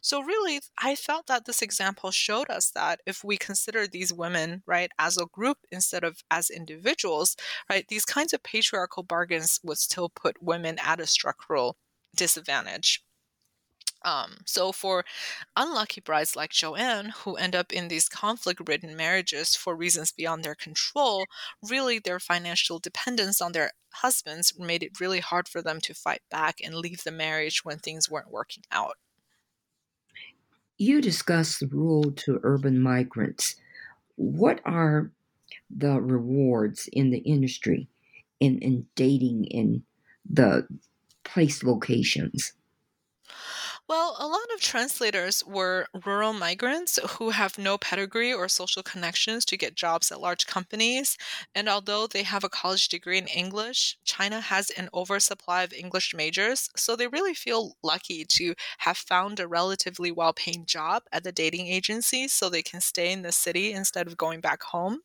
So, 0.00 0.20
really, 0.22 0.60
I 0.78 0.94
felt 0.96 1.26
that 1.26 1.44
this 1.44 1.60
example 1.62 2.10
showed 2.10 2.48
us 2.50 2.70
that 2.70 3.00
if 3.06 3.22
we 3.24 3.36
consider 3.36 3.86
these 3.86 4.12
women, 4.12 4.62
right, 4.66 4.90
as 4.98 5.16
a 5.18 5.26
group 5.26 5.58
instead 5.70 6.04
of 6.04 6.22
as 6.30 6.48
individuals, 6.50 7.36
right, 7.68 7.86
these 7.88 8.04
kinds 8.06 8.32
of 8.32 8.42
patriarchal 8.42 9.02
bargains 9.02 9.60
would 9.62 9.78
still 9.78 10.08
put 10.08 10.42
women 10.42 10.78
at 10.78 11.00
a 11.00 11.06
structural 11.06 11.76
disadvantage. 12.14 13.04
Um, 14.02 14.38
so, 14.46 14.72
for 14.72 15.04
unlucky 15.56 16.00
brides 16.00 16.34
like 16.36 16.50
Joanne, 16.52 17.10
who 17.10 17.36
end 17.36 17.54
up 17.54 17.72
in 17.72 17.88
these 17.88 18.08
conflict 18.08 18.60
ridden 18.66 18.96
marriages 18.96 19.54
for 19.56 19.74
reasons 19.76 20.12
beyond 20.12 20.44
their 20.44 20.54
control, 20.54 21.26
really 21.62 21.98
their 21.98 22.18
financial 22.20 22.78
dependence 22.78 23.40
on 23.42 23.52
their 23.52 23.72
husbands 23.94 24.58
made 24.58 24.82
it 24.82 25.00
really 25.00 25.20
hard 25.20 25.48
for 25.48 25.60
them 25.60 25.80
to 25.82 25.94
fight 25.94 26.22
back 26.30 26.60
and 26.62 26.74
leave 26.74 27.04
the 27.04 27.10
marriage 27.10 27.64
when 27.64 27.78
things 27.78 28.08
weren't 28.08 28.30
working 28.30 28.64
out. 28.70 28.96
You 30.78 31.00
discussed 31.00 31.60
the 31.60 31.66
rule 31.66 32.12
to 32.12 32.40
urban 32.42 32.80
migrants. 32.80 33.56
What 34.16 34.60
are 34.64 35.10
the 35.70 36.00
rewards 36.00 36.88
in 36.92 37.10
the 37.10 37.18
industry 37.18 37.88
in, 38.40 38.58
in 38.60 38.86
dating 38.94 39.46
in 39.46 39.84
the 40.28 40.66
place 41.24 41.62
locations? 41.62 42.52
Well, 43.88 44.16
a 44.18 44.26
lot 44.26 44.52
of 44.54 44.60
translators 44.60 45.44
were 45.44 45.86
rural 46.04 46.32
migrants 46.32 46.98
who 47.18 47.30
have 47.30 47.56
no 47.58 47.78
pedigree 47.78 48.32
or 48.32 48.48
social 48.48 48.82
connections 48.82 49.44
to 49.46 49.56
get 49.56 49.74
jobs 49.76 50.10
at 50.10 50.20
large 50.20 50.46
companies. 50.46 51.16
And 51.54 51.68
although 51.68 52.06
they 52.08 52.24
have 52.24 52.42
a 52.44 52.48
college 52.48 52.88
degree 52.88 53.18
in 53.18 53.28
English, 53.28 53.96
China 54.04 54.40
has 54.40 54.70
an 54.70 54.88
oversupply 54.92 55.62
of 55.62 55.72
English 55.72 56.14
majors. 56.14 56.68
So 56.76 56.96
they 56.96 57.06
really 57.08 57.34
feel 57.34 57.76
lucky 57.82 58.24
to 58.24 58.54
have 58.78 58.96
found 58.98 59.38
a 59.38 59.46
relatively 59.48 60.10
well 60.10 60.32
paying 60.32 60.66
job 60.66 61.04
at 61.12 61.22
the 61.24 61.32
dating 61.32 61.68
agency 61.68 62.26
so 62.28 62.48
they 62.48 62.62
can 62.62 62.80
stay 62.80 63.12
in 63.12 63.22
the 63.22 63.32
city 63.32 63.72
instead 63.72 64.06
of 64.08 64.16
going 64.16 64.40
back 64.40 64.62
home. 64.64 65.02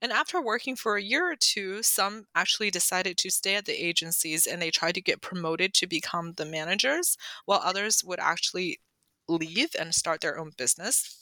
And 0.00 0.12
after 0.12 0.40
working 0.40 0.76
for 0.76 0.96
a 0.96 1.02
year 1.02 1.30
or 1.30 1.36
two, 1.36 1.82
some 1.82 2.26
actually 2.34 2.70
decided 2.70 3.16
to 3.18 3.30
stay 3.30 3.54
at 3.56 3.64
the 3.66 3.72
agencies 3.74 4.46
and 4.46 4.60
they 4.62 4.70
tried 4.70 4.94
to 4.96 5.00
get 5.02 5.20
promoted 5.22 5.74
to 5.74 5.86
become 5.86 6.32
the 6.34 6.44
managers, 6.44 7.16
while 7.44 7.60
others 7.62 8.04
would 8.04 8.20
actually 8.20 8.80
leave 9.28 9.74
and 9.78 9.94
start 9.94 10.20
their 10.20 10.38
own 10.38 10.50
business. 10.56 11.20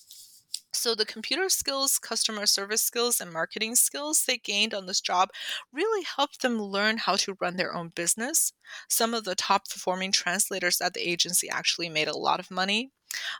So, 0.75 0.95
the 0.95 1.07
computer 1.07 1.49
skills, 1.49 1.99
customer 1.99 2.47
service 2.47 2.83
skills, 2.83 3.21
and 3.21 3.33
marketing 3.33 3.75
skills 3.77 4.25
they 4.25 4.39
gained 4.39 4.75
on 4.75 4.87
this 4.87 5.01
job 5.01 5.31
really 5.73 6.03
helped 6.03 6.43
them 6.43 6.61
learn 6.61 6.99
how 6.99 7.17
to 7.17 7.37
run 7.41 7.57
their 7.57 7.75
own 7.75 7.89
business. 7.91 8.53
Some 8.89 9.15
of 9.15 9.25
the 9.25 9.35
top 9.35 9.69
performing 9.69 10.13
translators 10.13 10.81
at 10.81 10.95
the 10.95 11.09
agency 11.09 11.49
actually 11.49 11.89
made 11.91 12.09
a 12.09 12.17
lot 12.17 12.41
of 12.41 12.51
money. 12.51 12.91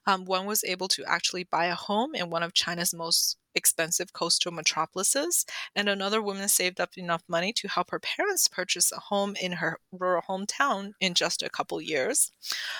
Um, 0.07 0.25
one 0.25 0.47
was 0.47 0.65
able 0.65 0.89
to 0.89 1.05
actually 1.05 1.45
buy 1.45 1.67
a 1.67 1.75
home 1.75 2.15
in 2.15 2.31
one 2.31 2.43
of 2.43 2.55
China's 2.55 2.95
most 2.95 3.37
expensive 3.55 4.13
coastal 4.13 4.53
metropolises, 4.53 5.45
and 5.75 5.89
another 5.89 6.23
woman 6.23 6.49
saved 6.49 6.81
up 6.81 6.97
enough 6.97 7.23
money 7.29 7.53
to 7.53 7.69
help 7.69 7.91
her 7.91 8.01
parents 8.01 8.49
purchase 8.49 8.93
a 8.93 9.01
home 9.01 9.37
in 9.41 9.53
her 9.53 9.79
rural 9.91 10.23
hometown 10.29 10.93
in 11.01 11.15
just 11.15 11.43
a 11.43 11.51
couple 11.51 11.81
years. 11.81 12.33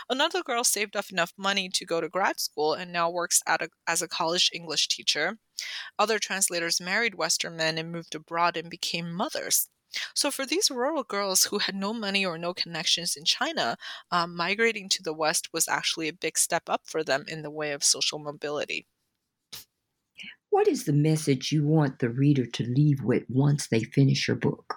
Another 0.09 0.43
girl 0.43 0.65
saved 0.65 0.97
up 0.97 1.11
enough 1.11 1.33
money 1.37 1.69
to 1.69 1.85
go 1.85 2.01
to 2.01 2.09
grad 2.09 2.41
school 2.41 2.75
and 2.75 2.93
now 2.93 3.11
works 3.11 3.43
a, 3.47 3.69
as 3.87 4.03
a 4.03 4.09
college 4.09 4.51
English 4.53 4.89
teacher. 4.89 5.39
Other 5.99 6.19
translators 6.19 6.81
married 6.81 7.15
Western 7.15 7.57
men 7.57 7.79
and 7.79 7.93
moved 7.93 8.15
abroad 8.15 8.57
and 8.57 8.71
became 8.71 9.13
mothers. 9.13 9.69
So, 10.15 10.31
for 10.31 10.47
these 10.47 10.71
rural 10.71 11.05
girls 11.05 11.45
who 11.45 11.59
had 11.59 11.75
no 11.75 11.93
money 11.93 12.25
or 12.25 12.39
no 12.39 12.55
connections 12.55 13.17
in 13.17 13.25
China, 13.25 13.77
um, 14.11 14.35
migrating 14.35 14.89
to 14.91 15.03
the 15.03 15.13
West 15.15 15.53
was 15.53 15.69
actually 15.69 16.09
a 16.09 16.13
big 16.13 16.39
step 16.39 16.69
up 16.69 16.87
for 16.87 17.05
them 17.05 17.25
in 17.29 17.43
the 17.43 17.51
way 17.51 17.73
of 17.73 17.85
social 17.85 18.19
mobility. 18.19 18.87
What 20.51 20.69
is 20.69 20.85
the 20.85 20.93
message 20.93 21.51
you 21.51 21.67
want 21.67 21.99
the 21.99 22.09
reader 22.09 22.47
to 22.47 22.63
leave 22.65 23.03
with 23.03 23.29
once 23.29 23.67
they 23.67 23.83
finish 23.83 24.29
your 24.29 24.37
book? 24.37 24.77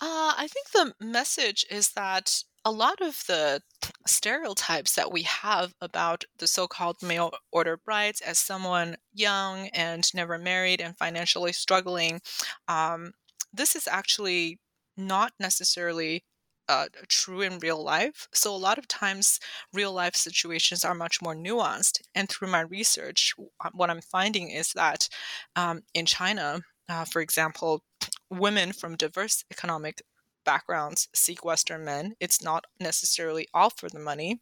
Uh, 0.00 0.32
I 0.36 0.48
think 0.48 0.70
the 0.70 0.94
message 1.04 1.64
is 1.70 1.92
that 1.92 2.44
a 2.64 2.70
lot 2.70 3.00
of 3.00 3.22
the 3.26 3.60
stereotypes 4.06 4.94
that 4.94 5.12
we 5.12 5.22
have 5.22 5.72
about 5.80 6.24
the 6.38 6.46
so-called 6.46 7.02
mail 7.02 7.30
order 7.52 7.76
brides 7.76 8.20
as 8.20 8.38
someone 8.38 8.96
young 9.12 9.68
and 9.68 10.12
never 10.14 10.38
married 10.38 10.80
and 10.80 10.96
financially 10.96 11.52
struggling 11.52 12.20
um, 12.68 13.12
this 13.52 13.74
is 13.74 13.88
actually 13.88 14.58
not 14.96 15.32
necessarily 15.40 16.24
uh, 16.68 16.86
true 17.08 17.40
in 17.40 17.58
real 17.58 17.82
life. 17.82 18.28
So, 18.32 18.54
a 18.54 18.56
lot 18.56 18.78
of 18.78 18.86
times, 18.86 19.40
real 19.72 19.92
life 19.92 20.14
situations 20.14 20.84
are 20.84 20.94
much 20.94 21.20
more 21.20 21.34
nuanced. 21.34 22.00
And 22.14 22.28
through 22.28 22.48
my 22.48 22.60
research, 22.60 23.34
what 23.72 23.90
I'm 23.90 24.00
finding 24.00 24.50
is 24.50 24.72
that 24.74 25.08
um, 25.56 25.82
in 25.94 26.06
China, 26.06 26.60
uh, 26.88 27.04
for 27.04 27.20
example, 27.22 27.82
women 28.30 28.72
from 28.72 28.96
diverse 28.96 29.44
economic 29.50 30.02
backgrounds 30.44 31.08
seek 31.14 31.44
Western 31.44 31.84
men. 31.84 32.14
It's 32.20 32.42
not 32.42 32.64
necessarily 32.78 33.48
all 33.54 33.70
for 33.70 33.88
the 33.88 33.98
money. 33.98 34.40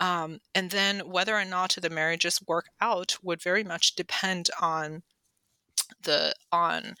Um, 0.00 0.40
and 0.54 0.70
then 0.70 1.00
whether 1.00 1.36
or 1.36 1.44
not 1.44 1.76
the 1.80 1.90
marriages 1.90 2.40
work 2.46 2.66
out 2.80 3.16
would 3.22 3.42
very 3.42 3.64
much 3.64 3.94
depend 3.94 4.50
on 4.60 5.02
the 6.02 6.34
on 6.50 6.94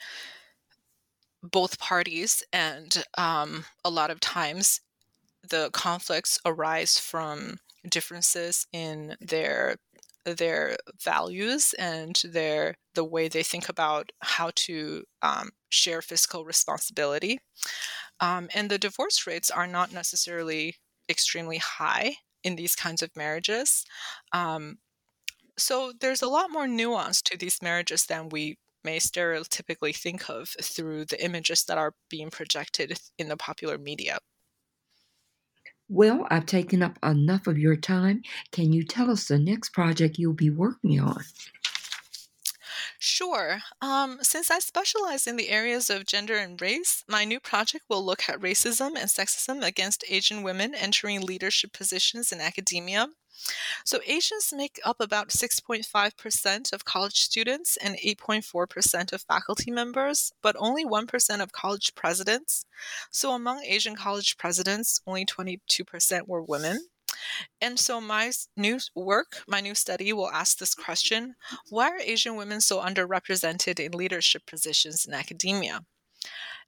both 1.42 1.78
parties 1.78 2.42
and 2.52 3.02
um, 3.18 3.64
a 3.84 3.90
lot 3.90 4.10
of 4.10 4.20
times 4.20 4.80
the 5.48 5.70
conflicts 5.72 6.38
arise 6.44 6.98
from 6.98 7.58
differences 7.88 8.66
in 8.72 9.16
their 9.20 9.76
their 10.24 10.76
values 11.02 11.74
and 11.78 12.22
their 12.24 12.76
the 12.94 13.04
way 13.04 13.28
they 13.28 13.42
think 13.42 13.68
about 13.68 14.10
how 14.22 14.50
to 14.54 15.04
um, 15.22 15.50
share 15.70 16.02
fiscal 16.02 16.44
responsibility 16.44 17.38
um, 18.20 18.48
and 18.54 18.70
the 18.70 18.78
divorce 18.78 19.26
rates 19.26 19.50
are 19.50 19.66
not 19.66 19.92
necessarily 19.92 20.76
extremely 21.08 21.58
high 21.58 22.16
in 22.44 22.56
these 22.56 22.74
kinds 22.76 23.02
of 23.02 23.10
marriages. 23.16 23.84
Um, 24.32 24.78
so 25.58 25.92
there's 26.00 26.22
a 26.22 26.28
lot 26.28 26.50
more 26.50 26.66
nuance 26.68 27.22
to 27.22 27.36
these 27.38 27.62
marriages 27.62 28.06
than 28.06 28.28
we 28.30 28.58
may 28.84 28.98
stereotypically 28.98 29.96
think 29.96 30.28
of 30.30 30.50
through 30.62 31.04
the 31.06 31.22
images 31.24 31.64
that 31.64 31.78
are 31.78 31.94
being 32.10 32.30
projected 32.30 33.00
in 33.18 33.28
the 33.28 33.36
popular 33.36 33.78
media. 33.78 34.18
Well, 35.92 36.26
I've 36.30 36.46
taken 36.46 36.82
up 36.82 36.98
enough 37.02 37.46
of 37.46 37.58
your 37.58 37.76
time. 37.76 38.22
Can 38.50 38.72
you 38.72 38.82
tell 38.82 39.10
us 39.10 39.28
the 39.28 39.38
next 39.38 39.74
project 39.74 40.18
you'll 40.18 40.32
be 40.32 40.48
working 40.48 40.98
on? 40.98 41.22
Sure. 42.98 43.58
Um, 43.82 44.16
since 44.22 44.50
I 44.50 44.58
specialize 44.60 45.26
in 45.26 45.36
the 45.36 45.50
areas 45.50 45.90
of 45.90 46.06
gender 46.06 46.36
and 46.36 46.58
race, 46.58 47.04
my 47.06 47.26
new 47.26 47.40
project 47.40 47.84
will 47.90 48.02
look 48.02 48.26
at 48.26 48.40
racism 48.40 48.96
and 48.96 49.10
sexism 49.10 49.62
against 49.62 50.02
Asian 50.08 50.42
women 50.42 50.74
entering 50.74 51.20
leadership 51.20 51.74
positions 51.74 52.32
in 52.32 52.40
academia. 52.40 53.08
So, 53.84 54.00
Asians 54.06 54.52
make 54.54 54.78
up 54.84 55.00
about 55.00 55.28
6.5% 55.28 56.72
of 56.72 56.84
college 56.84 57.20
students 57.20 57.76
and 57.76 57.96
8.4% 57.96 59.12
of 59.12 59.22
faculty 59.22 59.70
members, 59.70 60.32
but 60.42 60.56
only 60.58 60.84
1% 60.84 61.42
of 61.42 61.52
college 61.52 61.94
presidents. 61.94 62.64
So, 63.10 63.32
among 63.32 63.64
Asian 63.64 63.96
college 63.96 64.36
presidents, 64.36 65.00
only 65.06 65.24
22% 65.24 66.28
were 66.28 66.42
women. 66.42 66.88
And 67.60 67.78
so 67.78 68.00
my 68.00 68.32
new 68.56 68.78
work, 68.94 69.42
my 69.46 69.60
new 69.60 69.74
study 69.74 70.12
will 70.12 70.30
ask 70.30 70.58
this 70.58 70.74
question 70.74 71.34
Why 71.68 71.88
are 71.88 71.98
Asian 71.98 72.36
women 72.36 72.60
so 72.60 72.80
underrepresented 72.80 73.78
in 73.78 73.92
leadership 73.92 74.46
positions 74.46 75.04
in 75.06 75.14
academia? 75.14 75.80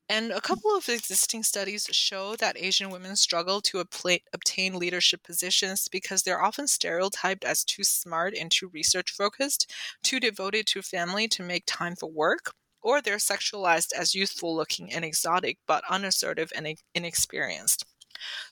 And 0.09 0.32
a 0.32 0.40
couple 0.40 0.74
of 0.74 0.88
existing 0.88 1.42
studies 1.42 1.88
show 1.92 2.36
that 2.36 2.57
Asian 2.57 2.88
women 2.88 3.16
struggle 3.16 3.61
to 3.62 3.80
obtain 3.80 4.78
leadership 4.78 5.22
positions 5.22 5.88
because 5.88 6.22
they're 6.22 6.42
often 6.42 6.66
stereotyped 6.68 7.44
as 7.44 7.64
too 7.64 7.84
smart 7.84 8.34
and 8.34 8.50
too 8.50 8.68
research 8.68 9.11
focused, 9.11 9.70
too 10.02 10.20
devoted 10.20 10.66
to 10.68 10.80
family 10.82 11.28
to 11.28 11.42
make 11.42 11.64
time 11.66 11.96
for 11.96 12.11
work, 12.11 12.55
or 12.80 13.02
they're 13.02 13.16
sexualized 13.18 13.92
as 13.92 14.14
youthful 14.14 14.57
looking 14.57 14.90
and 14.90 15.05
exotic 15.05 15.59
but 15.66 15.84
unassertive 15.90 16.50
and 16.57 16.78
inexperienced. 16.94 17.84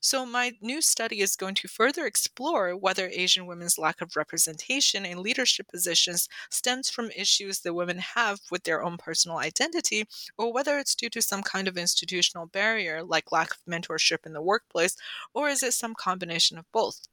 So, 0.01 0.27
my 0.27 0.53
new 0.61 0.83
study 0.83 1.21
is 1.21 1.37
going 1.37 1.55
to 1.57 1.69
further 1.69 2.07
explore 2.07 2.77
whether 2.77 3.09
Asian 3.09 3.47
women's 3.47 3.79
lack 3.79 4.01
of 4.01 4.17
representation 4.17 5.05
in 5.07 5.23
leadership 5.23 5.69
positions 5.69 6.29
stems 6.51 6.91
from 6.91 7.11
issues 7.13 7.61
that 7.61 7.75
women 7.75 7.99
have 7.99 8.41
with 8.51 8.65
their 8.65 8.83
own 8.83 8.99
personal 8.99 9.39
identity, 9.39 10.07
or 10.37 10.53
whether 10.53 10.79
it's 10.79 10.95
due 10.95 11.11
to 11.11 11.23
some 11.23 11.43
kind 11.43 11.69
of 11.69 11.77
institutional 11.79 12.47
barrier 12.47 13.03
like 13.03 13.33
lack 13.33 13.53
of 13.53 13.59
mentorship 13.67 14.27
in 14.27 14.33
the 14.35 14.43
workplace, 14.43 14.97
or 15.35 15.49
is 15.49 15.63
it 15.63 15.73
some 15.75 15.95
combination 15.95 16.59
of 16.59 16.71
both? 16.73 17.09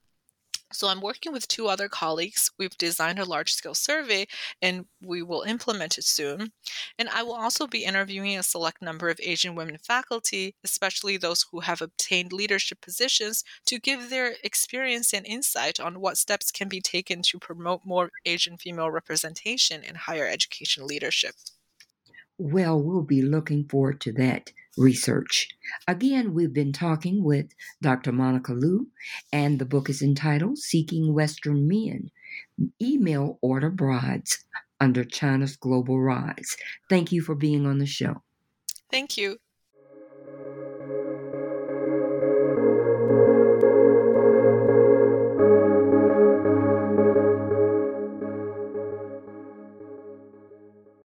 So 0.72 0.88
I'm 0.88 1.02
working 1.02 1.32
with 1.32 1.48
two 1.48 1.68
other 1.68 1.90
colleagues. 1.90 2.52
We've 2.58 2.78
designed 2.78 3.20
a 3.20 3.26
large 3.26 3.54
scale 3.54 3.74
survey 3.74 4.28
and 4.62 4.86
we 5.02 5.24
will 5.24 5.42
implement 5.42 5.98
it 5.98 6.04
soon. 6.04 6.52
And 6.98 7.10
I 7.10 7.24
will 7.24 7.34
also 7.34 7.66
be 7.68 7.84
interviewing 7.86 8.38
a 8.38 8.44
select 8.44 8.82
number 8.82 9.10
of 9.10 9.20
Asian 9.22 9.56
women 9.56 9.78
faculty, 9.80 10.56
especially 10.64 11.18
those 11.18 11.46
who 11.52 11.62
have 11.62 11.82
obtained 11.82 12.32
leadership 12.34 12.82
positions, 12.82 13.44
to 13.66 13.80
give 13.80 14.10
their 14.10 14.36
experience 14.44 15.14
and 15.14 15.26
insight 15.26 15.80
on 15.80 16.00
what 16.02 16.18
steps 16.18 16.52
can 16.52 16.70
be 16.70 16.82
taken 16.82 17.22
to 17.24 17.40
promote 17.40 17.82
more 17.86 18.12
Asian 18.26 18.58
female 18.58 18.92
representation 18.92 19.84
in 19.84 19.96
higher 19.96 20.28
education 20.28 20.86
leadership. 20.86 21.36
Well, 22.40 22.82
we'll 22.82 23.04
be 23.04 23.22
looking 23.22 23.68
forward 23.68 24.02
to 24.02 24.12
that 24.14 24.52
research. 24.78 25.50
Again, 25.88 26.34
we've 26.34 26.54
been 26.54 26.74
talking 26.74 27.24
with 27.24 27.48
Dr. 27.82 28.12
Monica 28.12 28.54
Liu, 28.54 28.88
and 29.34 29.60
the 29.60 29.66
book 29.66 29.90
is 29.90 30.02
entitled 30.02 30.58
Seeking 30.58 31.14
Western 31.14 31.68
Men 31.68 32.12
Email 32.82 33.40
Order 33.42 33.70
Brides 33.70 34.46
under 34.80 35.04
China's 35.04 35.56
Global 35.56 36.00
Rise. 36.00 36.56
Thank 36.90 37.12
you 37.12 37.22
for 37.22 37.36
being 37.36 37.66
on 37.66 37.80
the 37.80 37.86
show. 37.86 38.24
Thank 38.92 39.18
you. 39.18 39.38